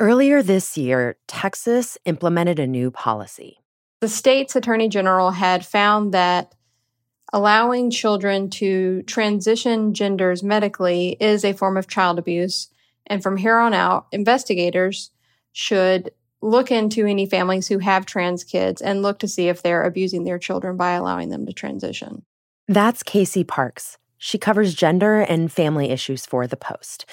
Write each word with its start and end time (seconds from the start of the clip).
Earlier 0.00 0.42
this 0.42 0.78
year, 0.78 1.18
Texas 1.28 1.98
implemented 2.06 2.58
a 2.58 2.66
new 2.66 2.90
policy. 2.90 3.58
The 4.00 4.08
state's 4.08 4.56
attorney 4.56 4.88
general 4.88 5.30
had 5.30 5.66
found 5.66 6.14
that 6.14 6.54
allowing 7.34 7.90
children 7.90 8.48
to 8.48 9.02
transition 9.02 9.92
genders 9.92 10.42
medically 10.42 11.18
is 11.20 11.44
a 11.44 11.52
form 11.52 11.76
of 11.76 11.86
child 11.86 12.18
abuse. 12.18 12.70
And 13.08 13.22
from 13.22 13.36
here 13.36 13.58
on 13.58 13.74
out, 13.74 14.06
investigators 14.10 15.10
should 15.52 16.12
look 16.40 16.70
into 16.70 17.04
any 17.04 17.26
families 17.26 17.68
who 17.68 17.80
have 17.80 18.06
trans 18.06 18.42
kids 18.42 18.80
and 18.80 19.02
look 19.02 19.18
to 19.18 19.28
see 19.28 19.48
if 19.48 19.62
they're 19.62 19.84
abusing 19.84 20.24
their 20.24 20.38
children 20.38 20.78
by 20.78 20.92
allowing 20.92 21.28
them 21.28 21.44
to 21.44 21.52
transition. 21.52 22.24
That's 22.66 23.02
Casey 23.02 23.44
Parks. 23.44 23.98
She 24.16 24.38
covers 24.38 24.72
gender 24.72 25.20
and 25.20 25.52
family 25.52 25.90
issues 25.90 26.24
for 26.24 26.46
The 26.46 26.56
Post. 26.56 27.04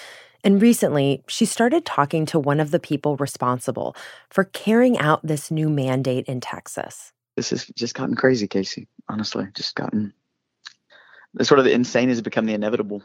And 0.48 0.62
recently, 0.62 1.26
she 1.28 1.44
started 1.44 1.84
talking 1.84 2.26
to 2.28 2.40
one 2.40 2.62
of 2.62 2.72
the 2.72 2.80
people 2.80 3.18
responsible 3.18 3.98
for 4.30 4.46
carrying 4.46 4.98
out 4.98 5.20
this 5.22 5.52
new 5.52 5.70
mandate 5.70 6.26
in 6.26 6.40
Texas. 6.40 7.12
This 7.36 7.50
has 7.50 7.66
just 7.76 7.96
gotten 7.96 8.16
crazy, 8.16 8.48
Casey. 8.48 8.88
Honestly, 9.10 9.46
just 9.54 9.76
gotten 9.76 10.14
the 11.34 11.44
sort 11.44 11.60
of 11.60 11.66
the 11.66 11.74
insane 11.74 12.08
has 12.08 12.22
become 12.22 12.46
the 12.46 12.54
inevitable. 12.54 13.04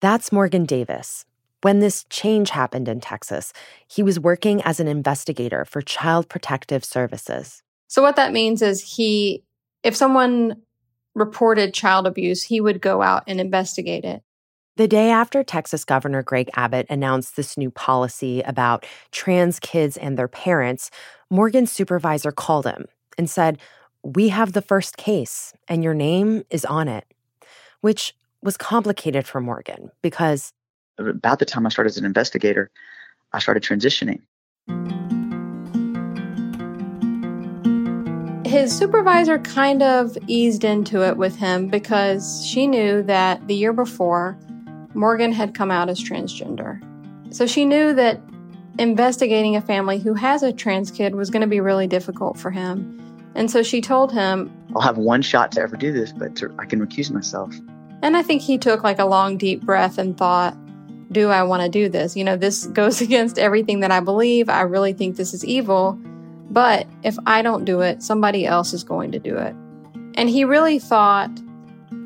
That's 0.00 0.32
Morgan 0.32 0.64
Davis. 0.64 1.26
When 1.62 1.78
this 1.78 2.06
change 2.10 2.50
happened 2.50 2.88
in 2.88 3.00
Texas, 3.00 3.52
he 3.86 4.02
was 4.02 4.18
working 4.18 4.60
as 4.62 4.80
an 4.80 4.88
investigator 4.88 5.64
for 5.64 5.82
Child 5.82 6.28
Protective 6.28 6.84
Services. 6.84 7.62
So, 7.86 8.02
what 8.02 8.16
that 8.16 8.32
means 8.32 8.62
is 8.62 8.96
he, 8.96 9.44
if 9.84 9.94
someone 9.94 10.60
reported 11.14 11.72
child 11.72 12.08
abuse, 12.08 12.42
he 12.42 12.60
would 12.60 12.80
go 12.80 13.00
out 13.00 13.22
and 13.28 13.40
investigate 13.40 14.04
it. 14.04 14.24
The 14.76 14.88
day 14.88 15.10
after 15.10 15.42
Texas 15.42 15.84
Governor 15.84 16.22
Greg 16.22 16.48
Abbott 16.54 16.86
announced 16.88 17.36
this 17.36 17.58
new 17.58 17.70
policy 17.70 18.40
about 18.42 18.86
trans 19.10 19.58
kids 19.58 19.96
and 19.96 20.16
their 20.16 20.28
parents, 20.28 20.90
Morgan's 21.28 21.72
supervisor 21.72 22.30
called 22.30 22.66
him 22.66 22.86
and 23.18 23.28
said, 23.28 23.58
We 24.02 24.28
have 24.28 24.52
the 24.52 24.62
first 24.62 24.96
case, 24.96 25.52
and 25.68 25.82
your 25.82 25.92
name 25.92 26.44
is 26.50 26.64
on 26.64 26.88
it, 26.88 27.04
which 27.80 28.14
was 28.42 28.56
complicated 28.56 29.26
for 29.26 29.40
Morgan 29.40 29.90
because. 30.02 30.52
About 30.98 31.40
the 31.40 31.46
time 31.46 31.66
I 31.66 31.70
started 31.70 31.90
as 31.90 31.98
an 31.98 32.04
investigator, 32.04 32.70
I 33.32 33.38
started 33.38 33.62
transitioning. 33.62 34.20
His 38.46 38.76
supervisor 38.76 39.38
kind 39.38 39.82
of 39.82 40.16
eased 40.26 40.64
into 40.64 41.06
it 41.06 41.16
with 41.16 41.36
him 41.36 41.68
because 41.68 42.44
she 42.44 42.66
knew 42.66 43.02
that 43.02 43.46
the 43.46 43.54
year 43.54 43.72
before, 43.72 44.38
Morgan 44.94 45.32
had 45.32 45.54
come 45.54 45.70
out 45.70 45.88
as 45.88 46.02
transgender. 46.02 46.80
So 47.34 47.46
she 47.46 47.64
knew 47.64 47.94
that 47.94 48.20
investigating 48.78 49.56
a 49.56 49.60
family 49.60 49.98
who 49.98 50.14
has 50.14 50.42
a 50.42 50.52
trans 50.52 50.90
kid 50.90 51.14
was 51.14 51.30
going 51.30 51.42
to 51.42 51.48
be 51.48 51.60
really 51.60 51.86
difficult 51.86 52.38
for 52.38 52.50
him. 52.50 52.96
And 53.34 53.50
so 53.50 53.62
she 53.62 53.80
told 53.80 54.12
him, 54.12 54.50
I'll 54.74 54.82
have 54.82 54.98
one 54.98 55.22
shot 55.22 55.52
to 55.52 55.60
ever 55.60 55.76
do 55.76 55.92
this, 55.92 56.12
but 56.12 56.42
I 56.58 56.64
can 56.64 56.84
recuse 56.84 57.10
myself. 57.10 57.54
And 58.02 58.16
I 58.16 58.22
think 58.22 58.42
he 58.42 58.58
took 58.58 58.82
like 58.82 58.98
a 58.98 59.04
long, 59.04 59.36
deep 59.36 59.62
breath 59.62 59.98
and 59.98 60.16
thought, 60.16 60.56
Do 61.12 61.28
I 61.28 61.42
want 61.42 61.62
to 61.62 61.68
do 61.68 61.88
this? 61.88 62.16
You 62.16 62.24
know, 62.24 62.36
this 62.36 62.66
goes 62.80 63.00
against 63.00 63.38
everything 63.38 63.80
that 63.80 63.90
I 63.90 64.00
believe. 64.00 64.48
I 64.48 64.62
really 64.62 64.92
think 64.92 65.16
this 65.16 65.34
is 65.34 65.44
evil. 65.44 65.98
But 66.50 66.86
if 67.04 67.16
I 67.26 67.42
don't 67.42 67.64
do 67.64 67.80
it, 67.80 68.02
somebody 68.02 68.46
else 68.46 68.72
is 68.72 68.82
going 68.82 69.12
to 69.12 69.20
do 69.20 69.36
it. 69.36 69.54
And 70.16 70.28
he 70.28 70.44
really 70.44 70.80
thought 70.80 71.30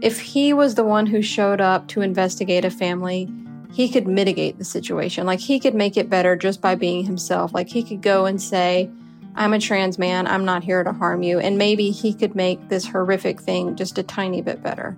if 0.01 0.21
he 0.21 0.53
was 0.53 0.75
the 0.75 0.85
one 0.85 1.07
who 1.07 1.23
showed 1.23 1.61
up 1.61 1.89
to 1.89 2.01
investigate 2.01 2.65
a 2.65 2.71
family, 2.71 3.31
he 3.73 3.89
could 3.89 4.07
mitigate 4.07 4.59
the 4.59 4.65
situation. 4.65 5.27
Like 5.27 5.41
he 5.41 5.59
could 5.59 5.75
make 5.75 5.97
it 5.97 6.09
better 6.09 6.37
just 6.37 6.61
by 6.61 6.75
being 6.75 7.05
himself. 7.05 7.53
Like 7.53 7.69
he 7.69 7.83
could 7.83 8.03
go 8.03 8.25
and 8.27 8.41
say, 8.41 8.89
I'm 9.35 9.53
a 9.53 9.59
trans 9.59 9.99
man, 9.99 10.27
I'm 10.27 10.45
not 10.45 10.63
here 10.63 10.85
to 10.85 10.93
harm 10.93 11.23
you. 11.23 11.41
And 11.41 11.59
maybe 11.59 11.91
he 11.91 12.15
could 12.15 12.37
make 12.37 12.69
this 12.69 12.87
horrific 12.87 13.41
thing 13.41 13.75
just 13.75 13.99
a 13.99 14.03
tiny 14.03 14.43
bit 14.43 14.63
better. 14.63 14.97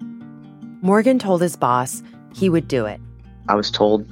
Morgan 0.82 1.18
told 1.18 1.40
his 1.40 1.56
boss 1.56 2.02
he 2.34 2.50
would 2.50 2.68
do 2.68 2.84
it. 2.84 3.00
I 3.48 3.54
was 3.54 3.70
told 3.70 4.06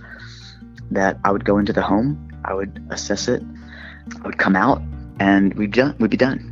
that 0.91 1.19
I 1.25 1.31
would 1.31 1.45
go 1.45 1.59
into 1.59 1.73
the 1.73 1.83
home, 1.83 2.31
I 2.45 2.55
would 2.55 2.87
assess 2.91 3.29
it, 3.29 3.43
I 4.23 4.27
would 4.27 4.39
come 4.39 4.56
out, 4.56 4.81
and 5.21 5.53
we'd, 5.55 5.73
done, 5.73 5.95
we'd 5.99 6.11
be 6.11 6.17
done. 6.17 6.51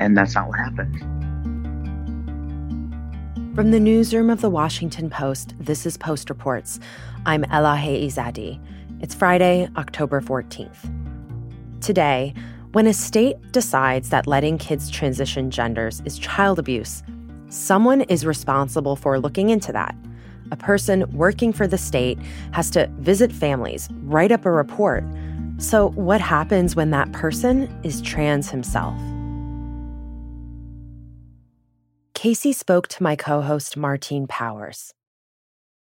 And 0.00 0.16
that's 0.16 0.34
not 0.34 0.48
what 0.48 0.58
happened. 0.58 1.15
From 3.56 3.70
the 3.70 3.80
newsroom 3.80 4.28
of 4.28 4.42
the 4.42 4.50
Washington 4.50 5.08
Post, 5.08 5.54
this 5.58 5.86
is 5.86 5.96
Post 5.96 6.28
Reports. 6.28 6.78
I'm 7.24 7.42
Elahe 7.44 8.04
Izadi. 8.04 8.60
It's 9.00 9.14
Friday, 9.14 9.66
October 9.78 10.20
14th. 10.20 10.76
Today, 11.80 12.34
when 12.72 12.86
a 12.86 12.92
state 12.92 13.36
decides 13.52 14.10
that 14.10 14.26
letting 14.26 14.58
kids 14.58 14.90
transition 14.90 15.50
genders 15.50 16.02
is 16.04 16.18
child 16.18 16.58
abuse, 16.58 17.02
someone 17.48 18.02
is 18.02 18.26
responsible 18.26 18.94
for 18.94 19.18
looking 19.18 19.48
into 19.48 19.72
that. 19.72 19.96
A 20.52 20.56
person 20.56 21.10
working 21.16 21.50
for 21.50 21.66
the 21.66 21.78
state 21.78 22.18
has 22.52 22.68
to 22.72 22.88
visit 22.98 23.32
families, 23.32 23.88
write 24.02 24.32
up 24.32 24.44
a 24.44 24.50
report. 24.50 25.02
So, 25.56 25.92
what 25.92 26.20
happens 26.20 26.76
when 26.76 26.90
that 26.90 27.10
person 27.12 27.74
is 27.82 28.02
trans 28.02 28.50
himself? 28.50 29.00
Casey 32.26 32.52
spoke 32.52 32.88
to 32.88 33.04
my 33.04 33.14
co 33.14 33.40
host, 33.40 33.76
Martine 33.76 34.26
Powers. 34.26 34.92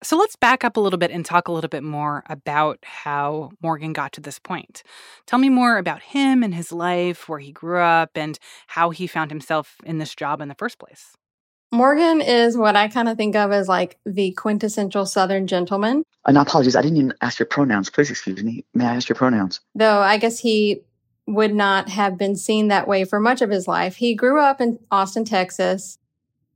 So 0.02 0.16
let's 0.16 0.34
back 0.34 0.64
up 0.64 0.78
a 0.78 0.80
little 0.80 0.98
bit 0.98 1.10
and 1.10 1.26
talk 1.26 1.46
a 1.46 1.52
little 1.52 1.68
bit 1.68 1.82
more 1.82 2.24
about 2.26 2.78
how 2.84 3.50
Morgan 3.62 3.92
got 3.92 4.12
to 4.12 4.22
this 4.22 4.38
point. 4.38 4.82
Tell 5.26 5.38
me 5.38 5.50
more 5.50 5.76
about 5.76 6.00
him 6.00 6.42
and 6.42 6.54
his 6.54 6.72
life, 6.72 7.28
where 7.28 7.38
he 7.38 7.52
grew 7.52 7.80
up, 7.80 8.12
and 8.14 8.38
how 8.68 8.88
he 8.88 9.06
found 9.06 9.30
himself 9.30 9.76
in 9.84 9.98
this 9.98 10.14
job 10.14 10.40
in 10.40 10.48
the 10.48 10.54
first 10.54 10.78
place. 10.78 11.12
Morgan 11.70 12.22
is 12.22 12.56
what 12.56 12.76
I 12.76 12.88
kind 12.88 13.10
of 13.10 13.18
think 13.18 13.36
of 13.36 13.52
as 13.52 13.68
like 13.68 13.98
the 14.06 14.32
quintessential 14.32 15.04
Southern 15.04 15.46
gentleman. 15.46 16.02
Uh, 16.24 16.30
and 16.30 16.38
apologies, 16.38 16.76
I 16.76 16.80
didn't 16.80 16.96
even 16.96 17.14
ask 17.20 17.40
your 17.40 17.46
pronouns. 17.46 17.90
Please 17.90 18.10
excuse 18.10 18.42
me. 18.42 18.64
May 18.72 18.86
I 18.86 18.94
ask 18.94 19.06
your 19.06 19.16
pronouns? 19.16 19.60
Though 19.74 19.98
I 19.98 20.16
guess 20.16 20.38
he 20.38 20.80
would 21.26 21.54
not 21.54 21.90
have 21.90 22.16
been 22.16 22.36
seen 22.36 22.68
that 22.68 22.88
way 22.88 23.04
for 23.04 23.20
much 23.20 23.42
of 23.42 23.50
his 23.50 23.68
life. 23.68 23.96
He 23.96 24.14
grew 24.14 24.40
up 24.40 24.62
in 24.62 24.78
Austin, 24.90 25.26
Texas 25.26 25.98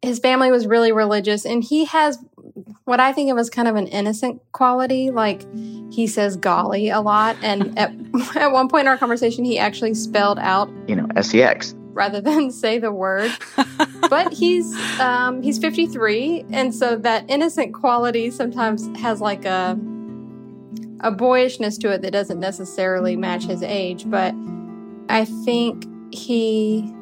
his 0.02 0.18
family 0.18 0.50
was 0.50 0.66
really 0.66 0.92
religious 0.92 1.44
and 1.44 1.64
he 1.64 1.84
has 1.86 2.18
what 2.84 3.00
I 3.00 3.12
think 3.12 3.30
of 3.30 3.38
as 3.38 3.50
kind 3.50 3.68
of 3.68 3.76
an 3.76 3.88
innocent 3.88 4.40
quality. 4.52 5.10
Like 5.10 5.42
he 5.92 6.06
says 6.06 6.36
golly 6.36 6.88
a 6.88 7.00
lot. 7.00 7.36
And 7.42 7.78
at, 7.78 7.92
at 8.36 8.52
one 8.52 8.68
point 8.68 8.82
in 8.82 8.88
our 8.88 8.98
conversation, 8.98 9.44
he 9.44 9.58
actually 9.58 9.94
spelled 9.94 10.38
out, 10.38 10.70
you 10.86 10.96
know, 10.96 11.06
SEX 11.20 11.74
rather 11.92 12.20
than 12.20 12.50
say 12.52 12.78
the 12.78 12.92
word. 12.92 13.32
but 14.08 14.32
he's 14.32 14.72
um, 15.00 15.42
he's 15.42 15.58
53, 15.58 16.44
and 16.50 16.74
so 16.74 16.96
that 16.96 17.24
innocent 17.28 17.74
quality 17.74 18.30
sometimes 18.30 18.86
has 18.98 19.20
like 19.20 19.44
a 19.44 19.78
a 21.00 21.10
boyishness 21.10 21.76
to 21.78 21.90
it 21.90 22.02
that 22.02 22.12
doesn't 22.12 22.40
necessarily 22.40 23.16
match 23.16 23.44
his 23.44 23.62
age. 23.62 24.08
But 24.08 24.34
I 25.08 25.24
think 25.24 25.84
he 26.14 26.92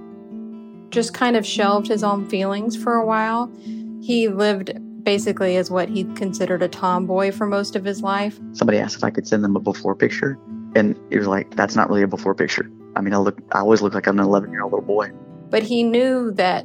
just 0.94 1.12
kind 1.12 1.36
of 1.36 1.44
shelved 1.44 1.88
his 1.88 2.02
own 2.02 2.26
feelings 2.26 2.76
for 2.76 2.94
a 2.94 3.04
while. 3.04 3.52
He 4.00 4.28
lived 4.28 4.72
basically 5.04 5.56
as 5.56 5.70
what 5.70 5.88
he 5.88 6.04
considered 6.14 6.62
a 6.62 6.68
tomboy 6.68 7.32
for 7.32 7.46
most 7.46 7.76
of 7.76 7.84
his 7.84 8.00
life. 8.02 8.40
Somebody 8.52 8.78
asked 8.78 8.96
if 8.96 9.04
I 9.04 9.10
could 9.10 9.26
send 9.26 9.44
them 9.44 9.56
a 9.56 9.60
before 9.60 9.94
picture, 9.94 10.38
and 10.74 10.98
he 11.10 11.18
was 11.18 11.26
like, 11.26 11.54
"That's 11.56 11.76
not 11.76 11.90
really 11.90 12.02
a 12.02 12.08
before 12.08 12.34
picture." 12.34 12.70
I 12.96 13.00
mean, 13.00 13.12
I 13.12 13.18
look, 13.18 13.38
I 13.52 13.58
always 13.58 13.82
look 13.82 13.92
like 13.92 14.06
I'm 14.06 14.18
an 14.18 14.24
11 14.24 14.50
year 14.50 14.62
old 14.62 14.72
little 14.72 14.86
boy. 14.86 15.10
But 15.50 15.64
he 15.64 15.82
knew 15.82 16.30
that 16.32 16.64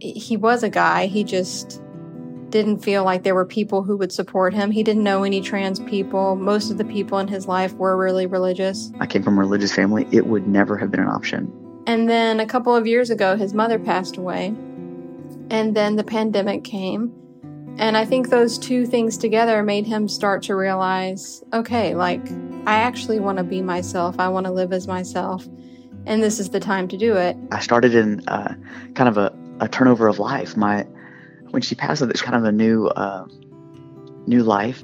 he 0.00 0.36
was 0.36 0.62
a 0.62 0.68
guy. 0.68 1.06
He 1.06 1.24
just 1.24 1.80
didn't 2.50 2.78
feel 2.78 3.04
like 3.04 3.22
there 3.22 3.34
were 3.34 3.44
people 3.44 3.82
who 3.82 3.96
would 3.96 4.12
support 4.12 4.54
him. 4.54 4.70
He 4.70 4.82
didn't 4.82 5.02
know 5.02 5.24
any 5.24 5.40
trans 5.40 5.80
people. 5.80 6.36
Most 6.36 6.70
of 6.70 6.78
the 6.78 6.84
people 6.84 7.18
in 7.18 7.28
his 7.28 7.46
life 7.46 7.74
were 7.74 7.96
really 7.96 8.26
religious. 8.26 8.92
I 9.00 9.06
came 9.06 9.22
from 9.22 9.36
a 9.36 9.40
religious 9.40 9.72
family. 9.72 10.06
It 10.10 10.26
would 10.26 10.46
never 10.46 10.76
have 10.76 10.90
been 10.90 11.00
an 11.00 11.08
option. 11.08 11.52
And 11.86 12.08
then 12.08 12.40
a 12.40 12.46
couple 12.46 12.74
of 12.74 12.86
years 12.86 13.10
ago, 13.10 13.36
his 13.36 13.54
mother 13.54 13.78
passed 13.78 14.16
away. 14.16 14.48
And 15.50 15.74
then 15.76 15.96
the 15.96 16.04
pandemic 16.04 16.64
came. 16.64 17.12
And 17.78 17.96
I 17.96 18.04
think 18.04 18.30
those 18.30 18.58
two 18.58 18.86
things 18.86 19.18
together 19.18 19.62
made 19.62 19.86
him 19.86 20.08
start 20.08 20.42
to 20.44 20.56
realize 20.56 21.44
okay, 21.52 21.94
like, 21.94 22.26
I 22.66 22.78
actually 22.78 23.20
want 23.20 23.38
to 23.38 23.44
be 23.44 23.62
myself. 23.62 24.18
I 24.18 24.28
want 24.28 24.46
to 24.46 24.52
live 24.52 24.72
as 24.72 24.88
myself. 24.88 25.46
And 26.06 26.22
this 26.22 26.40
is 26.40 26.50
the 26.50 26.60
time 26.60 26.88
to 26.88 26.96
do 26.96 27.16
it. 27.16 27.36
I 27.52 27.60
started 27.60 27.94
in 27.94 28.26
uh, 28.28 28.54
kind 28.94 29.08
of 29.08 29.18
a, 29.18 29.36
a, 29.60 29.68
turnover 29.68 30.08
of 30.08 30.18
life. 30.18 30.56
My 30.56 30.84
When 31.50 31.62
she 31.62 31.74
passed, 31.74 32.02
it's 32.02 32.22
kind 32.22 32.36
of 32.36 32.44
a 32.44 32.52
new, 32.52 32.86
uh, 32.88 33.26
new 34.26 34.42
life. 34.42 34.82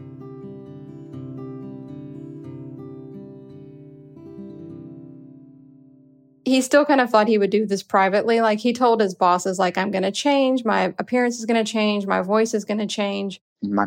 He 6.45 6.61
still 6.61 6.85
kind 6.85 7.01
of 7.01 7.11
thought 7.11 7.29
he 7.29 7.39
would 7.39 7.51
do 7.51 7.67
this 7.67 7.83
privately. 7.83 8.41
Like 8.41 8.59
he 8.59 8.73
told 8.73 9.01
his 9.01 9.15
bosses, 9.15 9.59
like, 9.59 9.79
I'm 9.79 9.91
going 9.91 10.03
to 10.03 10.11
change. 10.11 10.65
My 10.65 10.95
appearance 10.99 11.39
is 11.39 11.47
going 11.47 11.63
to 11.63 11.71
change. 11.71 12.07
My 12.07 12.23
voice 12.23 12.55
is 12.55 12.65
going 12.65 12.79
to 12.79 12.87
change. 12.87 13.41
My 13.63 13.87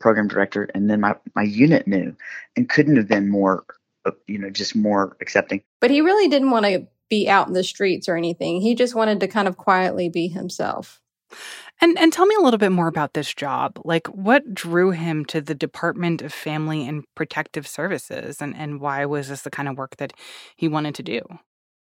program 0.00 0.26
director 0.26 0.68
and 0.74 0.88
then 0.88 1.00
my, 1.00 1.14
my 1.34 1.42
unit 1.42 1.86
knew 1.86 2.16
and 2.56 2.68
couldn't 2.68 2.96
have 2.96 3.08
been 3.08 3.28
more 3.28 3.64
uh, 4.04 4.10
you 4.26 4.38
know, 4.38 4.50
just 4.50 4.74
more 4.74 5.16
accepting. 5.20 5.62
But 5.80 5.90
he 5.90 6.00
really 6.00 6.28
didn't 6.28 6.50
want 6.50 6.66
to 6.66 6.86
be 7.08 7.28
out 7.28 7.46
in 7.46 7.52
the 7.52 7.62
streets 7.62 8.08
or 8.08 8.16
anything. 8.16 8.60
He 8.60 8.74
just 8.74 8.94
wanted 8.94 9.20
to 9.20 9.28
kind 9.28 9.46
of 9.46 9.56
quietly 9.56 10.08
be 10.08 10.28
himself. 10.28 11.00
And 11.80 11.98
and 11.98 12.12
tell 12.12 12.26
me 12.26 12.34
a 12.38 12.42
little 12.42 12.58
bit 12.58 12.72
more 12.72 12.88
about 12.88 13.14
this 13.14 13.32
job. 13.32 13.80
Like 13.84 14.06
what 14.08 14.54
drew 14.54 14.90
him 14.90 15.24
to 15.26 15.40
the 15.40 15.54
Department 15.54 16.20
of 16.20 16.32
Family 16.32 16.86
and 16.86 17.04
Protective 17.14 17.66
Services 17.66 18.40
and, 18.40 18.56
and 18.56 18.80
why 18.80 19.06
was 19.06 19.28
this 19.28 19.42
the 19.42 19.50
kind 19.50 19.68
of 19.68 19.78
work 19.78 19.96
that 19.96 20.12
he 20.56 20.68
wanted 20.68 20.94
to 20.96 21.02
do? 21.02 21.22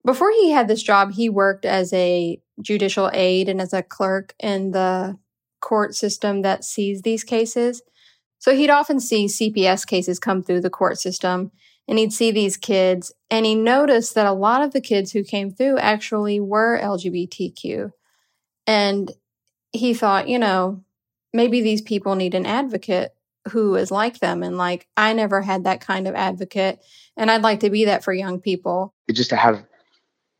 Before 0.06 0.32
he 0.32 0.52
had 0.52 0.68
this 0.68 0.84
job, 0.84 1.14
he 1.14 1.30
worked 1.30 1.66
as 1.66 1.92
a 1.94 2.42
judicial 2.62 3.10
aide 3.14 3.50
and 3.50 3.62
as 3.62 3.74
a 3.74 3.84
clerk 3.84 4.34
in 4.40 4.72
the 4.72 5.18
court 5.60 5.96
system 5.96 6.42
that 6.44 6.64
sees 6.64 7.02
these 7.02 7.24
cases. 7.24 7.82
So 8.40 8.56
he'd 8.56 8.70
often 8.70 9.00
see 9.00 9.26
CPS 9.26 9.86
cases 9.86 10.20
come 10.20 10.44
through 10.44 10.62
the 10.62 10.70
court 10.70 11.00
system 11.00 11.52
and 11.88 11.98
he'd 11.98 12.14
see 12.14 12.32
these 12.32 12.58
kids 12.58 13.14
and 13.30 13.46
he 13.46 13.56
noticed 13.56 14.16
that 14.16 14.26
a 14.26 14.34
lot 14.34 14.62
of 14.62 14.72
the 14.72 14.82
kids 14.82 15.12
who 15.12 15.24
came 15.24 15.52
through 15.52 15.80
actually 15.80 16.40
were 16.40 16.80
LGBTQ. 16.80 17.92
And 18.66 19.12
he 19.72 19.94
thought, 19.94 20.28
you 20.28 20.40
know, 20.40 20.84
maybe 21.34 21.62
these 21.62 21.82
people 21.82 22.16
need 22.16 22.36
an 22.36 22.46
advocate 22.46 23.14
who 23.50 23.76
is 23.76 23.92
like 23.92 24.20
them. 24.20 24.44
And 24.44 24.58
like, 24.58 24.88
I 24.98 25.14
never 25.14 25.42
had 25.42 25.64
that 25.64 25.82
kind 25.82 26.08
of 26.08 26.16
advocate. 26.16 26.80
And 27.16 27.32
I'd 27.32 27.42
like 27.42 27.62
to 27.62 27.70
be 27.70 27.86
that 27.86 28.04
for 28.04 28.14
young 28.14 28.40
people. 28.40 28.94
Just 29.12 29.30
to 29.30 29.36
have 29.38 29.64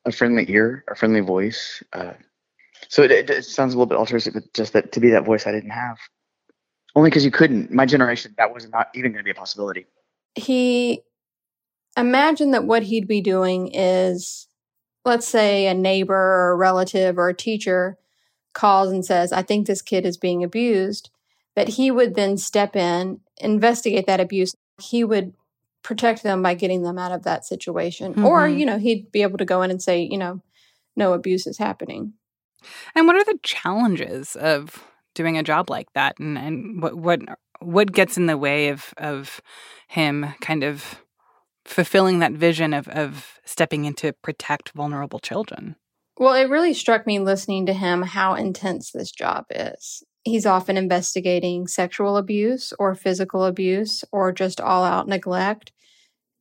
a 0.08 0.12
friendly 0.12 0.46
ear, 0.50 0.84
a 0.90 0.96
friendly 0.96 1.20
voice. 1.20 1.84
Uh, 1.94 2.14
so 2.88 3.04
it, 3.04 3.12
it, 3.12 3.30
it, 3.30 3.46
sounds 3.46 3.74
a 3.74 3.78
little 3.78 3.88
bit 3.88 3.98
altruistic, 3.98 4.34
but 4.34 4.54
just 4.54 4.74
that 4.74 4.94
to 4.94 5.00
be 5.00 5.10
that 5.12 5.26
voice 5.26 5.46
I 5.46 5.52
didn't 5.52 5.72
have. 5.72 5.98
Only 6.96 7.10
because 7.10 7.26
you 7.26 7.32
couldn't. 7.32 7.72
My 7.72 7.86
generation, 7.86 8.34
that 8.38 8.54
was 8.54 8.68
not 8.70 8.88
even 8.96 9.12
going 9.12 9.20
to 9.20 9.26
be 9.26 9.32
a 9.32 9.36
possibility. 9.36 9.86
He 10.36 11.02
imagined 11.98 12.54
that 12.54 12.64
what 12.64 12.84
he'd 12.84 13.08
be 13.08 13.22
doing 13.22 13.72
is, 13.74 14.48
let's 15.04 15.28
say, 15.28 15.68
a 15.68 15.74
neighbor 15.74 16.16
or 16.16 16.52
a 16.52 16.56
relative 16.56 17.20
or 17.20 17.28
a 17.30 17.36
teacher 17.36 17.98
calls 18.54 18.92
and 18.92 19.06
says, 19.06 19.32
I 19.32 19.44
think 19.44 19.68
this 19.68 19.82
kid 19.82 20.06
is 20.06 20.18
being 20.18 20.44
abused, 20.44 21.12
that 21.56 21.70
he 21.70 21.92
would 21.92 22.16
then 22.16 22.38
step 22.38 22.76
in, 22.76 23.20
investigate 23.40 24.08
that 24.08 24.22
abuse. 24.22 24.56
He 24.82 25.04
would 25.04 25.34
protect 25.88 26.22
them 26.22 26.42
by 26.42 26.54
getting 26.54 26.82
them 26.82 27.00
out 27.00 27.14
of 27.14 27.24
that 27.24 27.46
situation. 27.46 28.12
Mm-hmm. 28.12 28.26
Or, 28.26 28.46
you 28.46 28.66
know, 28.66 28.78
he'd 28.78 29.10
be 29.10 29.22
able 29.22 29.38
to 29.38 29.46
go 29.46 29.62
in 29.62 29.72
and 29.72 29.82
say, 29.82 30.02
you 30.02 30.18
know, 30.18 30.42
no 30.98 31.14
abuse 31.14 31.48
is 31.48 31.58
happening. 31.58 32.12
And 32.94 33.08
what 33.08 33.16
are 33.16 33.24
the 33.24 33.40
challenges 33.42 34.36
of 34.36 34.84
doing 35.16 35.38
a 35.38 35.44
job 35.44 35.70
like 35.70 35.88
that? 35.94 36.20
And, 36.20 36.38
and 36.38 36.82
what, 36.82 36.96
what, 36.96 37.22
what 37.62 37.94
gets 37.94 38.18
in 38.18 38.26
the 38.26 38.38
way 38.38 38.68
of, 38.68 38.94
of 38.98 39.40
him 39.88 40.26
kind 40.42 40.66
of 40.66 41.02
fulfilling 41.64 42.20
that 42.20 42.34
vision 42.34 42.74
of, 42.74 42.90
of 42.90 43.40
stepping 43.46 43.86
in 43.86 43.94
to 43.94 44.12
protect 44.12 44.72
vulnerable 44.72 45.20
children? 45.20 45.78
Well, 46.20 46.34
it 46.34 46.50
really 46.50 46.74
struck 46.74 47.08
me 47.08 47.20
listening 47.20 47.66
to 47.68 47.74
him 47.74 48.02
how 48.02 48.34
intense 48.34 48.92
this 48.92 49.10
job 49.10 49.46
is. 49.52 50.04
He's 50.26 50.46
often 50.46 50.76
investigating 50.76 51.66
sexual 51.66 52.18
abuse 52.18 52.74
or 52.78 52.94
physical 52.94 53.46
abuse 53.46 54.04
or 54.12 54.34
just 54.34 54.60
all 54.60 54.84
out 54.84 55.08
neglect. 55.08 55.72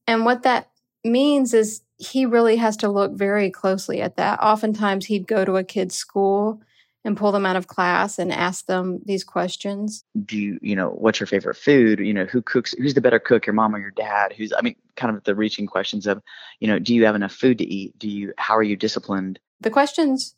And 0.07 0.25
what 0.25 0.43
that 0.43 0.71
means 1.05 1.55
is 1.55 1.83
he 1.99 2.27
really 2.27 2.57
has 2.57 2.77
to 2.79 2.89
look 2.89 3.13
very 3.13 3.51
closely 3.51 4.01
at 4.01 4.17
that. 4.17 4.41
Oftentimes, 4.41 5.07
he'd 5.07 5.27
go 5.27 5.45
to 5.45 5.57
a 5.57 5.65
kid's 5.65 5.97
school 5.97 6.61
and 7.05 7.17
pull 7.17 7.31
them 7.31 7.47
out 7.47 7.55
of 7.55 7.69
class 7.69 8.19
and 8.19 8.33
ask 8.33 8.67
them 8.67 9.01
these 9.05 9.23
questions. 9.23 10.05
Do 10.25 10.37
you, 10.37 10.59
you 10.61 10.75
know, 10.75 10.89
what's 10.91 11.21
your 11.21 11.29
favorite 11.29 11.55
food? 11.57 12.01
You 12.01 12.13
know, 12.13 12.25
who 12.25 12.43
cooks, 12.43 12.75
who's 12.77 12.95
the 12.95 13.01
better 13.01 13.21
cook, 13.21 13.47
your 13.47 13.55
mom 13.55 13.75
or 13.75 13.79
your 13.79 13.93
dad? 13.93 14.33
Who's, 14.33 14.53
I 14.53 14.61
mean, 14.61 14.75
kind 14.97 15.17
of 15.17 15.23
the 15.23 15.37
reaching 15.37 15.69
questions 15.69 16.09
of, 16.09 16.21
you 16.59 16.67
know, 16.67 16.81
do 16.81 16.93
you 16.95 17.05
have 17.05 17.15
enough 17.15 17.33
food 17.33 17.59
to 17.59 17.65
eat? 17.65 17.97
Do 17.97 18.11
you, 18.11 18.33
how 18.39 18.57
are 18.57 18.63
you 18.63 18.75
disciplined? 18.75 19.39
The 19.61 19.71
questions 19.71 20.35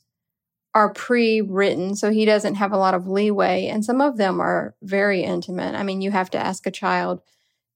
are 0.75 0.93
pre 0.93 1.41
written, 1.41 1.97
so 1.97 2.11
he 2.11 2.27
doesn't 2.27 2.57
have 2.57 2.73
a 2.73 2.79
lot 2.79 2.95
of 2.95 3.09
leeway, 3.09 3.67
and 3.67 3.85
some 3.85 4.03
of 4.03 4.19
them 4.19 4.39
are 4.39 4.75
very 4.83 5.23
intimate. 5.23 5.75
I 5.75 5.83
mean, 5.83 6.03
you 6.03 6.11
have 6.11 6.31
to 6.31 6.39
ask 6.39 6.67
a 6.67 6.71
child, 6.71 7.23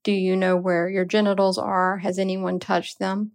Do 0.04 0.12
you 0.12 0.36
know 0.36 0.56
where 0.56 0.88
your 0.88 1.04
genitals 1.04 1.58
are? 1.58 1.98
Has 1.98 2.18
anyone 2.18 2.58
touched 2.58 2.98
them? 2.98 3.32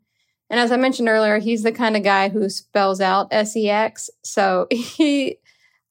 And 0.49 0.59
as 0.59 0.71
I 0.71 0.77
mentioned 0.77 1.09
earlier, 1.09 1.39
he's 1.39 1.63
the 1.63 1.71
kind 1.71 1.97
of 1.97 2.03
guy 2.03 2.29
who 2.29 2.49
spells 2.49 3.01
out 3.01 3.31
sex. 3.31 4.09
So 4.23 4.67
he, 4.71 5.37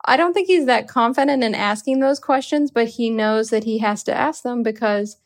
I 0.04 0.16
don't 0.16 0.32
think 0.32 0.48
he's 0.48 0.66
that 0.66 0.88
confident 0.88 1.44
in 1.44 1.54
asking 1.54 2.00
those 2.00 2.18
questions, 2.18 2.70
but 2.70 2.88
he 2.88 3.10
knows 3.10 3.50
that 3.50 3.64
he 3.64 3.78
has 3.78 4.02
to 4.04 4.14
ask 4.14 4.42
them 4.42 4.62
because 4.62 5.16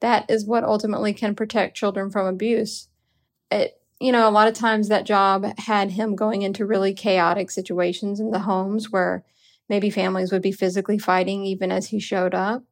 that 0.00 0.28
is 0.30 0.46
what 0.46 0.64
ultimately 0.64 1.12
can 1.12 1.34
protect 1.34 1.76
children 1.76 2.10
from 2.10 2.26
abuse. 2.26 2.88
It, 3.50 3.74
you 4.00 4.12
know, 4.12 4.28
a 4.28 4.30
lot 4.30 4.48
of 4.48 4.54
times 4.54 4.88
that 4.88 5.04
job 5.04 5.46
had 5.58 5.90
him 5.90 6.16
going 6.16 6.42
into 6.42 6.64
really 6.64 6.94
chaotic 6.94 7.50
situations 7.50 8.18
in 8.18 8.30
the 8.30 8.40
homes 8.40 8.90
where 8.90 9.24
maybe 9.68 9.90
families 9.90 10.32
would 10.32 10.42
be 10.42 10.52
physically 10.52 10.98
fighting 10.98 11.44
even 11.44 11.70
as 11.70 11.88
he 11.88 12.00
showed 12.00 12.34
up. 12.34 12.64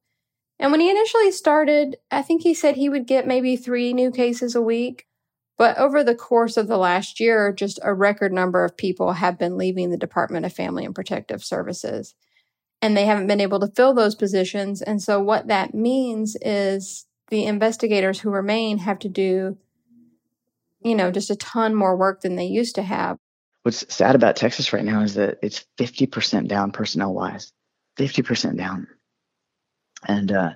And 0.59 0.73
when 0.73 0.81
he 0.81 0.91
initially 0.91 1.31
started, 1.31 1.97
I 2.11 2.23
think 2.23 2.43
he 2.43 2.55
said 2.55 2.77
he 2.77 2.89
would 2.89 3.07
get 3.07 3.27
maybe 3.27 3.57
three 3.57 3.93
new 3.93 4.11
cases 4.11 4.55
a 4.55 4.63
week. 4.63 5.07
But 5.57 5.77
over 5.79 6.05
the 6.05 6.15
course 6.15 6.57
of 6.57 6.69
the 6.69 6.79
last 6.79 7.21
year, 7.21 7.53
just 7.53 7.81
a 7.83 7.95
record 7.95 8.33
number 8.33 8.65
of 8.65 8.77
people 8.77 9.15
have 9.15 9.39
been 9.39 9.57
leaving 9.57 9.91
the 9.91 9.97
Department 9.97 10.47
of 10.47 10.53
Family 10.53 10.85
and 10.85 10.95
Protective 10.95 11.45
Services. 11.45 12.15
And 12.81 12.97
they 12.97 13.07
haven't 13.07 13.27
been 13.27 13.41
able 13.41 13.59
to 13.61 13.73
fill 13.75 13.93
those 13.93 14.15
positions. 14.15 14.83
And 14.83 15.03
so, 15.03 15.21
what 15.21 15.49
that 15.49 15.75
means 15.75 16.37
is 16.41 17.07
the 17.29 17.45
investigators 17.45 18.21
who 18.21 18.31
remain 18.31 18.79
have 18.79 19.01
to 19.01 19.09
do 19.09 19.59
you 20.83 20.95
know, 20.95 21.11
just 21.11 21.31
a 21.31 21.37
ton 21.37 21.75
more 21.75 21.97
work 21.97 22.21
than 22.23 22.37
they 22.37 22.47
used 22.47 22.77
to 22.77 22.83
have. 22.83 23.19
What's 23.63 23.93
sad 23.93 24.15
about 24.15 24.37
Texas 24.37 24.73
right 24.73 24.85
now 24.85 25.03
is 25.03 25.15
that 25.15 25.39
it's 25.43 25.67
50% 25.77 26.49
down 26.49 26.71
personnel 26.71 27.13
wise, 27.13 27.53
50% 27.97 28.57
down. 28.57 28.87
And 30.07 30.31
uh, 30.33 30.51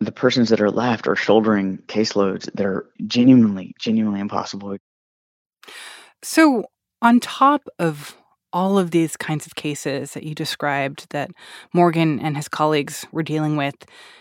the 0.00 0.12
persons 0.12 0.48
that 0.50 0.60
are 0.60 0.70
left 0.70 1.08
are 1.08 1.16
shouldering 1.16 1.78
caseloads 1.86 2.50
that 2.52 2.66
are 2.66 2.86
genuinely, 3.06 3.74
genuinely 3.78 4.20
impossible. 4.20 4.76
So, 6.22 6.64
on 7.02 7.20
top 7.20 7.68
of 7.78 8.16
all 8.52 8.78
of 8.78 8.92
these 8.92 9.16
kinds 9.16 9.46
of 9.46 9.56
cases 9.56 10.12
that 10.12 10.22
you 10.22 10.34
described 10.34 11.06
that 11.10 11.30
Morgan 11.72 12.20
and 12.20 12.36
his 12.36 12.48
colleagues 12.48 13.04
were 13.10 13.22
dealing 13.22 13.56
with, 13.56 13.74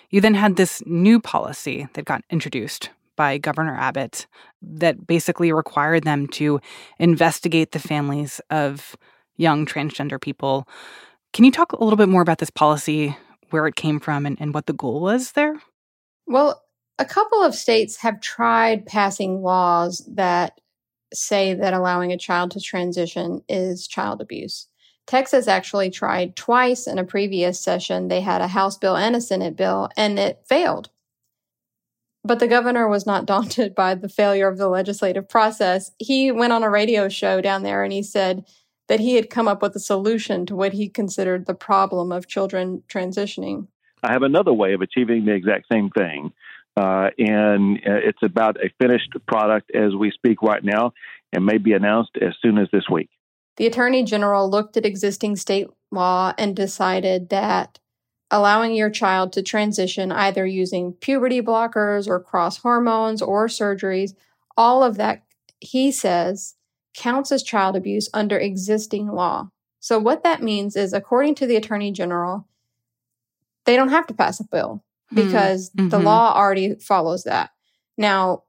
you 0.10 0.20
then 0.20 0.34
had 0.34 0.56
this 0.56 0.82
new 0.86 1.20
policy 1.20 1.88
that 1.94 2.06
got 2.06 2.24
introduced 2.30 2.90
by 3.16 3.38
Governor 3.38 3.78
Abbott 3.78 4.26
that 4.62 5.06
basically 5.06 5.52
required 5.52 6.04
them 6.04 6.28
to 6.30 6.60
investigate 6.98 7.72
the 7.72 7.80
families 7.80 8.42
of 8.50 8.96
young 9.38 9.66
transgender 9.66 10.20
people. 10.20 10.68
Can 11.32 11.46
you 11.46 11.52
talk 11.52 11.72
a 11.72 11.84
little 11.84 11.98
bit 11.98 12.10
more 12.10 12.22
about 12.22 12.40
this 12.40 12.50
policy, 12.50 13.16
where 13.54 13.68
it 13.68 13.76
came 13.76 14.00
from, 14.00 14.26
and, 14.26 14.36
and 14.42 14.54
what 14.54 14.66
the 14.66 14.74
goal 14.74 15.00
was 15.00 15.34
there? 15.34 15.62
Well, 16.26 16.64
a 17.00 17.06
couple 17.06 17.44
of 17.44 17.56
states 17.56 17.98
have 17.98 18.20
tried 18.20 18.86
passing 18.86 19.42
laws 19.42 20.04
that 20.14 20.60
say 21.14 21.54
that 21.54 21.74
allowing 21.74 22.12
a 22.12 22.18
child 22.18 22.52
to 22.52 22.60
transition 22.60 23.42
is 23.48 23.88
child 23.88 24.22
abuse. 24.22 24.68
Texas 25.06 25.48
actually 25.48 25.90
tried 25.90 26.36
twice 26.36 26.88
in 26.88 26.98
a 26.98 27.04
previous 27.04 27.60
session. 27.60 28.08
They 28.08 28.22
had 28.22 28.42
a 28.42 28.48
House 28.48 28.78
bill 28.78 28.96
and 28.96 29.16
a 29.16 29.22
Senate 29.22 29.56
bill, 29.56 29.90
and 29.96 30.18
it 30.18 30.44
failed. 30.48 30.90
But 32.24 32.40
the 32.40 32.48
governor 32.48 32.88
was 32.88 33.06
not 33.06 33.26
daunted 33.28 33.76
by 33.76 33.96
the 33.96 34.10
failure 34.10 34.48
of 34.48 34.58
the 34.58 34.70
legislative 34.70 35.28
process. 35.28 35.92
He 36.00 36.32
went 36.32 36.54
on 36.54 36.64
a 36.64 36.70
radio 36.70 37.10
show 37.10 37.42
down 37.42 37.64
there 37.64 37.84
and 37.84 37.92
he 37.92 38.02
said 38.02 38.46
that 38.88 39.00
he 39.00 39.16
had 39.16 39.30
come 39.30 39.48
up 39.48 39.62
with 39.62 39.76
a 39.76 39.80
solution 39.80 40.46
to 40.46 40.56
what 40.56 40.74
he 40.74 40.90
considered 40.90 41.46
the 41.46 41.54
problem 41.54 42.12
of 42.12 42.28
children 42.28 42.84
transitioning. 42.88 43.68
I 44.04 44.12
have 44.12 44.24
another 44.24 44.54
way 44.54 44.74
of 44.74 44.82
achieving 44.82 45.26
the 45.26 45.34
exact 45.34 45.66
same 45.72 45.90
thing. 45.90 46.34
Uh, 46.76 47.10
and 47.18 47.78
uh, 47.78 48.02
it's 48.04 48.24
about 48.24 48.58
a 48.58 48.70
finished 48.82 49.14
product 49.28 49.72
as 49.76 49.96
we 49.96 50.12
speak 50.12 50.42
right 50.42 50.64
now 50.64 50.92
and 51.32 51.46
may 51.46 51.58
be 51.58 51.74
announced 51.74 52.12
as 52.22 52.34
soon 52.42 52.58
as 52.58 52.68
this 52.74 52.86
week. 52.92 53.10
The 53.58 53.68
Attorney 53.68 54.04
General 54.04 54.50
looked 54.50 54.78
at 54.78 54.86
existing 54.86 55.36
state 55.36 55.68
law 55.92 56.34
and 56.38 56.56
decided 56.56 57.30
that 57.30 57.80
allowing 58.32 58.74
your 58.74 58.90
child 58.90 59.32
to 59.34 59.44
transition 59.44 60.12
either 60.12 60.46
using 60.46 60.94
puberty 60.94 61.40
blockers 61.40 62.08
or 62.08 62.20
cross 62.20 62.58
hormones 62.58 63.22
or 63.22 63.48
surgeries, 63.48 64.16
all 64.58 64.84
of 64.84 64.98
that, 64.98 65.24
he 65.60 65.92
says, 65.92 66.56
counts 66.94 67.32
as 67.32 67.44
child 67.44 67.76
abuse 67.76 68.10
under 68.14 68.38
existing 68.38 69.08
law. 69.08 69.50
So, 69.80 70.00
what 70.00 70.24
that 70.24 70.42
means 70.42 70.76
is, 70.76 70.94
according 70.94 71.36
to 71.36 71.48
the 71.48 71.56
Attorney 71.56 71.92
General, 71.92 72.48
they 73.66 73.76
don't 73.76 73.90
have 73.90 74.08
to 74.08 74.14
pass 74.14 74.40
a 74.40 74.46
bill 74.46 74.84
hmm. 75.10 75.16
because 75.16 75.72
mm-hmm. 75.72 75.90
the 75.90 76.00
law 76.00 76.34
already 76.36 76.76
follows 76.76 77.24
that. 77.24 77.52
Now, 77.98 78.44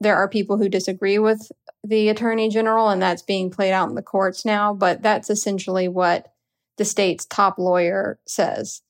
there 0.00 0.16
are 0.16 0.28
people 0.28 0.58
who 0.58 0.68
disagree 0.68 1.18
with 1.18 1.50
the 1.84 2.08
Attorney 2.08 2.48
General, 2.48 2.88
and 2.88 3.00
that's 3.00 3.22
being 3.22 3.50
played 3.50 3.72
out 3.72 3.88
in 3.88 3.94
the 3.94 4.02
courts 4.02 4.44
now, 4.44 4.74
but 4.74 5.02
that's 5.02 5.30
essentially 5.30 5.88
what 5.88 6.32
the 6.78 6.84
state's 6.84 7.24
top 7.24 7.58
lawyer 7.58 8.18
says. 8.26 8.82